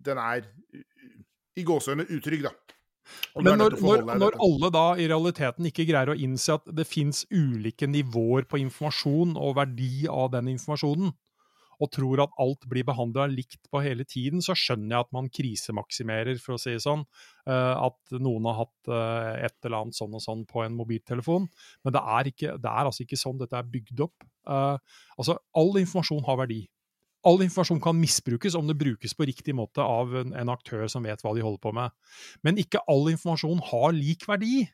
den 0.06 0.21
er 0.21 0.45
i 1.56 1.64
gåseøyne 1.64 2.04
utrygg, 2.12 2.45
da. 2.45 2.52
Men 3.38 3.61
når, 3.61 3.76
når, 3.80 4.02
når 4.18 4.37
alle 4.42 4.68
da 4.75 4.87
i 4.99 5.06
realiteten 5.09 5.68
ikke 5.68 5.87
greier 5.87 6.11
å 6.11 6.16
innse 6.18 6.56
at 6.59 6.66
det 6.75 6.88
fins 6.90 7.23
ulike 7.30 7.87
nivåer 7.88 8.49
på 8.50 8.59
informasjon 8.59 9.37
og 9.38 9.54
verdi 9.61 10.09
av 10.11 10.33
den 10.35 10.50
informasjonen, 10.56 11.14
og 11.83 11.90
tror 11.92 12.23
at 12.25 12.37
alt 12.40 12.64
blir 12.71 12.87
behandla 12.88 13.26
likt 13.30 13.68
på 13.73 13.83
hele 13.85 14.06
tiden, 14.09 14.42
så 14.45 14.56
skjønner 14.56 14.95
jeg 14.95 15.06
at 15.06 15.12
man 15.16 15.28
krisemaksimerer, 15.33 16.38
for 16.42 16.56
å 16.56 16.61
si 16.61 16.73
det 16.76 16.85
sånn. 16.85 17.04
eh, 17.49 17.75
At 17.87 18.16
noen 18.23 18.49
har 18.49 18.62
hatt 18.62 18.92
eh, 18.92 19.45
et 19.49 19.59
eller 19.66 19.83
annet 19.83 19.99
sånn 19.99 20.16
og 20.16 20.25
sånn 20.25 20.47
på 20.49 20.64
en 20.64 20.78
mobiltelefon. 20.78 21.49
Men 21.84 21.97
det 21.97 22.02
er, 22.02 22.30
ikke, 22.32 22.56
det 22.62 22.73
er 22.73 22.89
altså 22.89 23.04
ikke 23.04 23.21
sånn 23.21 23.43
dette 23.43 23.58
er 23.58 23.69
bygd 23.76 24.06
opp. 24.06 24.25
Eh, 24.49 24.97
altså, 25.19 25.39
all 25.56 25.76
informasjon 25.82 26.25
har 26.28 26.41
verdi. 26.45 26.62
All 27.26 27.43
informasjon 27.43 27.82
kan 27.82 27.99
misbrukes 27.99 28.54
om 28.54 28.69
det 28.69 28.78
brukes 28.78 29.17
på 29.19 29.26
riktig 29.26 29.56
måte 29.58 29.82
av 29.82 30.12
en, 30.21 30.50
aktør 30.52 30.86
som 30.91 31.06
vet 31.06 31.23
hva 31.25 31.34
de 31.34 31.43
holder 31.43 31.62
på 31.62 31.73
med. 31.75 31.95
Men 32.47 32.60
ikke 32.62 32.84
all 32.86 33.08
informasjon 33.10 33.65
har 33.73 33.97
lik 33.97 34.28
verdi. 34.30 34.69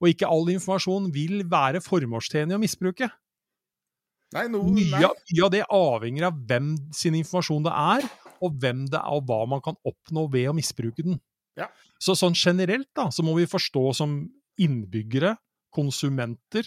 Og 0.00 0.10
ikke 0.10 0.28
all 0.30 0.48
informasjon 0.54 1.10
vil 1.14 1.44
være 1.50 1.84
formålstjenlig 1.84 2.56
å 2.56 2.62
misbruke. 2.62 3.10
Nei, 4.34 4.48
no, 4.50 4.62
Mye, 4.66 4.98
av- 5.06 5.20
mye 5.30 5.44
av 5.46 5.50
det 5.54 5.62
avhenger 5.70 6.26
av 6.28 6.38
hvem 6.48 6.72
sin 6.92 7.14
informasjon 7.14 7.62
det 7.68 7.72
er, 7.72 8.08
og 8.42 8.56
hvem 8.60 8.84
det 8.90 8.98
er, 8.98 9.12
og 9.14 9.24
hva 9.28 9.44
man 9.48 9.60
kan 9.64 9.76
oppnå 9.86 10.26
ved 10.32 10.48
å 10.50 10.54
misbruke 10.56 11.04
den. 11.06 11.20
Ja. 11.56 11.68
Så 12.02 12.16
sånn 12.18 12.34
generelt 12.34 12.88
da, 12.98 13.06
så 13.14 13.22
må 13.22 13.36
vi 13.38 13.46
forstå 13.46 13.84
som 13.94 14.16
innbyggere, 14.60 15.36
konsumenter, 15.74 16.66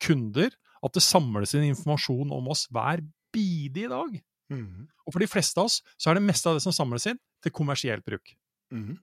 kunder, 0.00 0.50
at 0.84 0.94
det 0.94 1.02
samles 1.02 1.54
inn 1.58 1.66
informasjon 1.72 2.30
om 2.34 2.48
oss 2.54 2.66
hver 2.70 3.02
bidige 3.34 3.90
dag. 3.90 4.20
Mhm. 4.52 4.86
Og 5.06 5.12
for 5.12 5.18
de 5.20 5.26
fleste 5.26 5.58
av 5.58 5.66
oss 5.66 5.82
så 5.98 6.10
er 6.10 6.14
det 6.20 6.22
meste 6.28 6.46
av 6.48 6.54
det 6.56 6.62
som 6.62 6.72
samles 6.72 7.06
inn, 7.10 7.18
til 7.42 7.52
kommersielt 7.52 8.04
bruk. 8.06 8.34
Mhm. 8.72 8.98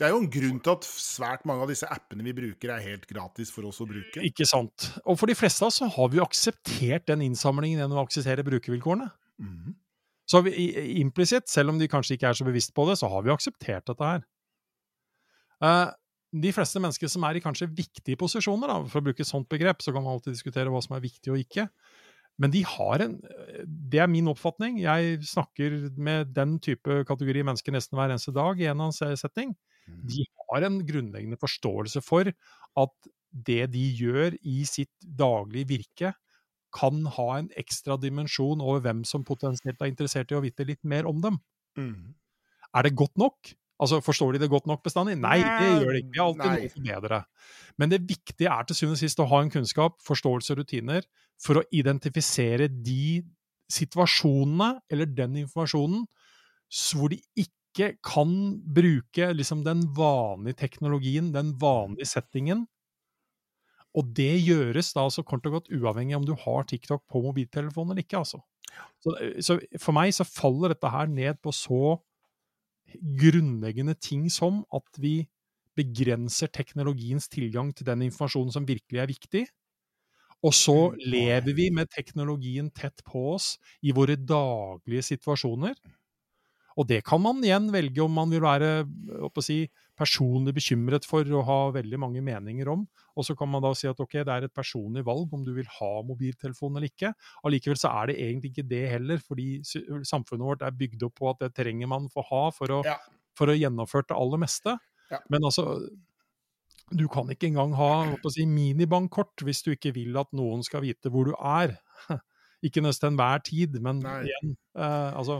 Det 0.00 0.06
er 0.06 0.14
jo 0.14 0.22
en 0.22 0.30
grunn 0.32 0.60
til 0.64 0.72
at 0.72 0.86
svært 0.88 1.42
mange 1.44 1.66
av 1.66 1.68
disse 1.68 1.84
appene 1.92 2.24
vi 2.24 2.32
bruker, 2.32 2.70
er 2.72 2.86
helt 2.86 3.04
gratis 3.04 3.50
for 3.52 3.68
oss 3.68 3.82
å 3.84 3.86
bruke. 3.88 4.22
Ikke 4.24 4.46
sant? 4.48 4.86
Og 5.04 5.18
for 5.20 5.28
de 5.28 5.36
fleste 5.36 5.60
av 5.60 5.68
oss 5.68 5.76
så 5.82 5.90
har 5.92 6.08
vi 6.08 6.16
jo 6.16 6.24
akseptert 6.24 7.04
den 7.10 7.26
innsamlingen 7.26 7.82
gjennom 7.82 8.00
å 8.00 8.06
akseptere 8.06 8.46
brukervilkårene. 8.46 9.10
Mm. 9.44 9.74
Så 10.30 10.40
implisitt, 10.48 11.52
selv 11.52 11.74
om 11.74 11.80
de 11.80 11.90
kanskje 11.90 12.16
ikke 12.16 12.30
er 12.30 12.38
så 12.38 12.46
bevisst 12.48 12.72
på 12.72 12.86
det, 12.88 12.96
så 12.96 13.10
har 13.12 13.26
vi 13.26 13.34
akseptert 13.34 13.92
dette 13.92 14.12
her. 14.14 14.24
Uh, 15.60 15.92
de 16.32 16.52
fleste 16.56 16.80
mennesker 16.80 17.10
som 17.12 17.26
er 17.28 17.36
i 17.36 17.42
kanskje 17.44 17.68
viktige 17.68 18.16
posisjoner, 18.16 18.70
da, 18.72 18.80
for 18.88 19.02
å 19.02 19.08
bruke 19.10 19.20
et 19.20 19.28
sånt 19.28 19.50
begrep, 19.52 19.82
så 19.84 19.92
kan 19.92 20.06
man 20.06 20.16
alltid 20.16 20.32
diskutere 20.32 20.72
hva 20.72 20.80
som 20.80 20.96
er 20.96 21.04
viktig 21.04 21.34
og 21.34 21.42
ikke. 21.42 21.66
Men 22.40 22.54
de 22.54 22.62
har 22.64 23.02
en 23.04 23.18
Det 23.66 24.00
er 24.00 24.08
min 24.08 24.30
oppfatning. 24.32 24.78
Jeg 24.80 25.18
snakker 25.28 25.90
med 26.00 26.32
den 26.32 26.56
type 26.62 27.02
kategori 27.04 27.42
mennesker 27.44 27.74
nesten 27.74 27.98
hver 27.98 28.14
eneste 28.14 28.32
dag 28.32 28.56
i 28.56 28.64
en 28.64 28.80
eller 28.80 28.88
annen 28.88 29.18
setting. 29.20 29.52
Mhm. 29.90 30.08
De 30.10 30.26
har 30.50 30.66
en 30.66 30.80
grunnleggende 30.86 31.38
forståelse 31.40 32.02
for 32.04 32.30
at 32.30 33.10
det 33.30 33.70
de 33.72 33.84
gjør 33.94 34.34
i 34.42 34.64
sitt 34.66 34.92
daglige 35.04 35.68
virke, 35.70 36.14
kan 36.74 37.02
ha 37.16 37.28
en 37.38 37.48
ekstra 37.58 37.96
dimensjon 37.98 38.62
over 38.62 38.82
hvem 38.84 39.02
som 39.04 39.24
potensielt 39.26 39.80
er 39.82 39.90
interessert 39.90 40.30
i 40.30 40.38
å 40.38 40.42
vite 40.44 40.66
litt 40.66 40.82
mer 40.86 41.08
om 41.10 41.18
dem. 41.22 41.40
Mm. 41.78 42.14
Er 42.74 42.86
det 42.86 42.94
godt 42.98 43.18
nok? 43.18 43.54
Altså, 43.80 44.00
Forstår 44.04 44.36
de 44.36 44.42
det 44.42 44.50
godt 44.52 44.68
nok 44.68 44.82
bestandig? 44.84 45.16
Nei, 45.18 45.38
det 45.40 45.68
gjør 45.80 45.94
de 45.94 46.02
ikke. 46.02 46.12
Vi 46.12 46.20
har 46.20 46.28
alltid 46.28 46.44
nei. 46.44 46.54
noe 46.54 46.68
å 46.68 46.74
forbedre. 46.74 47.20
Men 47.80 47.92
det 47.94 48.00
viktige 48.06 48.52
er 48.52 48.66
til 48.68 48.76
syvende 48.76 48.98
og 48.98 49.02
sist 49.02 49.22
å 49.22 49.28
ha 49.30 49.40
en 49.42 49.52
kunnskap, 49.52 49.96
forståelse 50.04 50.54
og 50.54 50.60
rutiner 50.60 51.06
for 51.40 51.60
å 51.60 51.66
identifisere 51.74 52.68
de 52.68 53.22
situasjonene 53.70 54.74
eller 54.90 55.08
den 55.08 55.40
informasjonen 55.44 56.04
hvor 56.70 57.10
de 57.10 57.18
ikke 57.38 57.59
kan 57.74 58.30
bruke 58.74 59.32
liksom, 59.32 59.64
den 59.64 59.84
vanlige 59.96 60.58
teknologien, 60.66 61.32
den 61.34 61.54
vanlige 61.60 62.06
settingen. 62.06 62.66
Og 63.94 64.12
det 64.14 64.42
gjøres 64.46 64.92
da 64.94 65.04
altså 65.06 65.22
kort 65.26 65.46
og 65.46 65.52
godt 65.58 65.70
uavhengig 65.74 66.16
om 66.16 66.26
du 66.26 66.34
har 66.38 66.62
TikTok 66.62 67.02
på 67.10 67.22
mobiltelefonen 67.22 67.90
eller 67.92 68.02
ikke. 68.04 68.18
altså. 68.22 68.38
Så, 69.02 69.14
så 69.42 69.58
for 69.82 69.92
meg 69.96 70.14
så 70.14 70.24
faller 70.24 70.74
dette 70.74 70.90
her 70.90 71.06
ned 71.10 71.40
på 71.42 71.50
så 71.54 71.96
grunnleggende 73.20 73.94
ting 73.98 74.28
som 74.30 74.64
at 74.74 74.98
vi 74.98 75.24
begrenser 75.78 76.50
teknologiens 76.52 77.28
tilgang 77.30 77.70
til 77.74 77.86
den 77.86 78.02
informasjonen 78.02 78.52
som 78.54 78.66
virkelig 78.68 79.00
er 79.00 79.10
viktig. 79.10 79.46
Og 80.42 80.54
så 80.54 80.90
Mm. 80.90 80.98
lever 81.04 81.54
vi 81.54 81.70
med 81.70 81.90
teknologien 81.90 82.70
tett 82.70 83.02
på 83.04 83.34
oss 83.34 83.58
i 83.82 83.92
våre 83.92 84.16
daglige 84.16 85.02
situasjoner. 85.02 85.74
Og 86.80 86.86
det 86.88 87.02
kan 87.04 87.20
man 87.20 87.42
igjen 87.44 87.66
velge 87.74 88.00
om 88.00 88.14
man 88.16 88.30
vil 88.32 88.40
være 88.40 88.70
si, 89.44 89.58
personlig 90.00 90.54
bekymret 90.56 91.04
for 91.04 91.28
å 91.36 91.42
ha 91.44 91.58
veldig 91.74 91.98
mange 92.00 92.22
meninger 92.24 92.70
om. 92.72 92.86
Og 93.18 93.26
så 93.26 93.34
kan 93.36 93.50
man 93.52 93.60
da 93.64 93.74
si 93.76 93.88
at 93.90 94.00
ok, 94.00 94.14
det 94.24 94.32
er 94.32 94.46
et 94.46 94.54
personlig 94.56 95.02
valg 95.04 95.32
om 95.36 95.42
du 95.44 95.52
vil 95.58 95.68
ha 95.76 95.90
mobiltelefon 96.08 96.78
eller 96.78 96.88
ikke. 96.88 97.12
Allikevel 97.44 97.80
så 97.80 97.92
er 98.00 98.10
det 98.12 98.16
egentlig 98.24 98.54
ikke 98.54 98.68
det 98.70 98.84
heller, 98.94 99.20
fordi 99.20 99.48
samfunnet 100.08 100.46
vårt 100.46 100.64
er 100.64 100.78
bygd 100.80 101.04
opp 101.10 101.18
på 101.20 101.32
at 101.34 101.42
det 101.44 101.52
trenger 101.58 101.90
man 101.90 102.08
få 102.12 102.24
ha 102.30 102.46
for 102.56 102.78
å, 102.78 102.80
Ja. 102.86 102.96
for 103.36 103.52
å 103.52 103.58
gjennomføre 103.58 104.08
det 104.08 104.16
aller 104.16 104.40
meste. 104.40 104.78
Ja. 105.12 105.20
Men 105.28 105.44
altså, 105.44 105.66
du 106.90 107.06
kan 107.12 107.28
ikke 107.30 107.50
engang 107.50 107.74
ha 107.76 107.92
si, 108.32 108.46
minibankkort 108.48 109.44
hvis 109.44 109.62
du 109.66 109.74
ikke 109.74 109.92
vil 109.94 110.16
at 110.16 110.32
noen 110.32 110.64
skal 110.64 110.80
vite 110.86 111.12
hvor 111.12 111.28
du 111.28 111.34
er. 111.36 111.76
Ikke 112.60 112.82
nesten 112.84 113.14
enhver 113.14 113.40
tid, 113.40 113.78
men 113.80 114.02
Nei. 114.04 114.18
igjen, 114.28 114.50
eh, 114.76 115.12
altså 115.16 115.38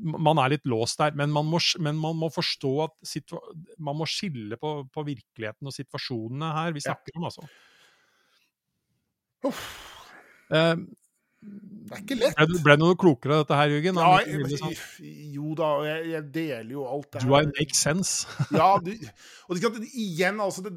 man 0.00 0.40
er 0.40 0.54
litt 0.54 0.68
låst 0.68 1.00
der, 1.00 1.14
men 1.18 1.32
man 1.34 1.48
må, 1.48 1.60
men 1.82 1.98
man 2.00 2.16
må 2.18 2.30
forstå 2.32 2.72
at 2.86 2.94
man 3.78 3.98
må 3.98 4.08
skille 4.08 4.58
på, 4.60 4.72
på, 4.92 5.04
virkeligheten 5.06 5.68
og 5.68 5.76
situasjonene 5.76 6.54
her 6.56 6.74
vi 6.76 6.84
snakker 6.84 7.14
ja. 7.14 7.20
om, 7.20 7.28
altså. 7.28 7.46
Uh, 10.50 10.76
det 11.40 11.96
er 11.96 12.00
ikke 12.02 12.16
lett. 12.20 12.36
Ble, 12.36 12.60
ble 12.64 12.76
du 12.76 12.82
noe 12.82 12.96
klokere 13.00 13.38
av 13.38 13.44
dette 13.44 13.56
her, 13.56 13.74
Jørgen? 13.74 14.00
Ja, 14.00 14.16
jeg, 14.28 14.80
jo 15.32 15.54
da, 15.56 15.70
jeg, 15.88 16.08
jeg, 16.12 16.24
deler 16.34 16.72
jo 16.74 16.86
alt 16.88 17.08
det 17.08 17.22
her. 17.22 17.28
Do 17.30 17.38
I 17.38 17.48
make 17.48 17.76
sense? 17.76 18.28
ja, 18.60 18.74
du, 18.84 18.90
og 19.48 19.56
det 19.56 19.62
kan, 19.64 19.78
igjen, 19.88 20.42
altså 20.44 20.66
det, 20.66 20.74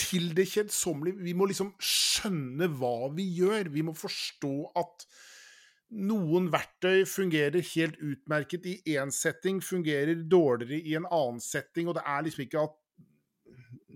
Til 0.00 0.30
det 0.36 0.46
kjedsommelige 0.48 1.26
Vi 1.26 1.34
må 1.36 1.50
liksom 1.50 1.74
skjønne 1.82 2.70
hva 2.78 3.10
vi 3.16 3.26
gjør. 3.40 3.72
Vi 3.74 3.84
må 3.84 3.96
forstå 3.98 4.54
at 4.78 5.04
noen 5.90 6.50
verktøy 6.52 7.02
fungerer 7.08 7.64
helt 7.72 7.98
utmerket 7.98 8.66
i 8.70 8.76
én 8.94 9.10
setting, 9.14 9.58
fungerer 9.64 10.22
dårligere 10.30 10.78
i 10.86 10.94
en 10.98 11.08
annen 11.10 11.40
setting, 11.42 11.90
og 11.90 11.98
det 11.98 12.04
er 12.06 12.26
liksom 12.26 12.44
ikke 12.46 12.62
at 12.68 12.76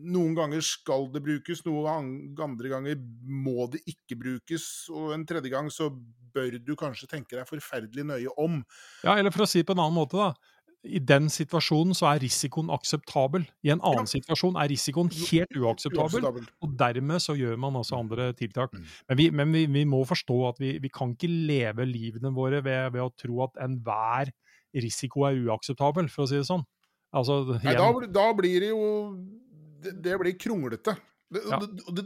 noen 0.04 0.35
ganger 0.37 0.64
skal 0.64 1.07
det 1.14 1.22
brukes, 1.24 1.62
noen 1.66 2.35
andre 2.42 2.72
ganger 2.72 2.98
må 3.24 3.68
det 3.72 3.85
ikke 3.90 4.18
brukes, 4.20 4.66
og 4.92 5.14
en 5.14 5.26
tredje 5.28 5.52
gang 5.52 5.70
så 5.72 5.88
bør 6.35 6.59
du 6.59 6.74
kanskje 6.78 7.09
tenke 7.11 7.38
deg 7.38 7.48
forferdelig 7.48 8.07
nøye 8.11 8.35
om. 8.40 8.61
Ja, 9.07 9.14
eller 9.14 9.35
for 9.35 9.46
å 9.46 9.48
si 9.48 9.62
det 9.62 9.68
på 9.70 9.76
en 9.76 9.85
annen 9.87 9.96
måte, 9.96 10.18
da. 10.18 10.54
I 10.85 11.01
den 11.01 11.31
situasjonen 11.33 11.97
så 11.97 12.11
er 12.11 12.20
risikoen 12.23 12.68
akseptabel. 12.75 13.47
I 13.64 13.73
en 13.73 13.81
annen 13.81 14.05
ja. 14.05 14.12
situasjon 14.18 14.59
er 14.61 14.68
risikoen 14.68 15.09
helt 15.09 15.57
uakseptabel, 15.57 16.27
og 16.61 16.75
dermed 16.81 17.23
så 17.25 17.37
gjør 17.38 17.57
man 17.61 17.79
også 17.81 17.97
andre 18.03 18.31
tiltak. 18.37 18.75
Mm. 18.77 18.90
Men, 19.09 19.18
vi, 19.18 19.29
men 19.40 19.55
vi, 19.57 19.64
vi, 19.79 19.85
må 19.88 20.03
forstå 20.09 20.38
at 20.51 20.61
vi, 20.61 20.75
vi, 20.83 20.90
kan 20.92 21.14
ikke 21.14 21.31
leve 21.31 21.88
livene 21.88 22.35
våre 22.37 22.61
ved, 22.64 22.92
ved 22.97 23.05
å 23.05 23.12
tro 23.16 23.47
at 23.47 23.57
enhver 23.64 24.33
risiko 24.85 25.25
er 25.29 25.40
uakseptabel, 25.47 26.11
for 26.12 26.27
å 26.27 26.31
si 26.31 26.40
det 26.40 26.49
sånn. 26.51 26.64
Altså, 27.14 27.40
Nei, 27.62 27.77
da, 27.79 27.90
da 28.11 28.29
blir 28.37 28.64
det 28.64 28.73
jo 28.73 28.87
det, 29.85 29.92
det 30.03 30.16
blir 30.20 30.35
kronglete. 30.40 30.97
Det, 31.35 31.42
ja. 31.51 31.59
det, 31.61 32.05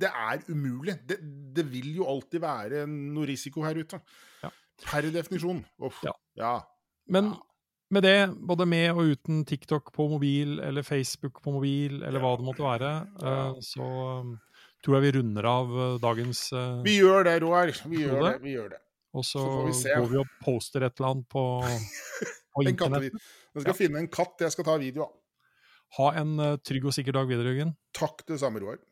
det, 0.00 0.10
er 0.10 0.46
umulig. 0.48 0.96
Det, 1.06 1.66
vil 1.70 1.92
jo 1.98 2.06
alltid 2.10 2.42
være 2.42 2.86
noe 2.90 3.26
risiko 3.28 3.64
her 3.66 3.78
ute. 3.78 4.00
Ja. 4.42 4.50
Per 4.86 5.10
definisjon. 5.12 5.60
Uff. 5.86 6.00
Ja. 6.06 6.14
ja. 6.38 6.54
Men 7.12 7.34
med 7.94 8.02
det, 8.02 8.18
både 8.48 8.66
med 8.66 8.90
og 8.94 9.12
uten 9.14 9.44
TikTok 9.46 9.92
på 9.94 10.08
mobil, 10.10 10.58
eller 10.60 10.82
Facebook 10.86 11.42
på 11.42 11.54
mobil, 11.54 12.00
eller 12.02 12.22
hva 12.22 12.32
det 12.38 12.46
måtte 12.46 12.64
være, 12.64 12.90
uh, 13.22 13.60
så 13.62 13.86
um, 14.22 14.32
tror 14.84 14.98
jeg 14.98 15.06
vi 15.06 15.12
runder 15.18 15.48
av 15.50 15.70
uh, 15.70 15.84
dagens 16.02 16.48
uh, 16.56 16.82
Vi 16.86 16.98
gjør 16.98 17.28
det, 17.28 17.36
Roar. 17.44 17.70
Vi 17.86 18.02
gjør 18.02 18.24
det. 18.24 18.32
Vi 18.42 18.56
gjør 18.56 18.74
det. 18.74 18.82
Og 19.16 19.24
så, 19.24 19.44
så 19.72 20.00
går 20.00 20.10
vi 20.10 20.18
og 20.20 20.34
poster 20.42 20.84
et 20.84 20.98
eller 20.98 21.14
annet 21.14 21.28
på, 21.32 21.44
på 22.56 22.66
internett. 22.72 23.14
Jeg 23.56 23.64
skal 23.64 23.78
finne 23.78 24.02
en 24.02 24.10
katt 24.12 24.44
jeg 24.44 24.52
skal 24.52 24.66
ta 24.66 24.76
video 24.82 25.06
av. 25.06 25.14
Ha 25.96 26.10
en 26.20 26.34
trygg 26.66 26.90
og 26.90 26.92
sikker 26.92 27.14
dag 27.14 27.28
videre, 27.30 27.54
Jørgen. 27.54 27.70
Takk 27.96 28.26
det 28.28 28.40
samme, 28.42 28.60
Roar. 28.60 28.82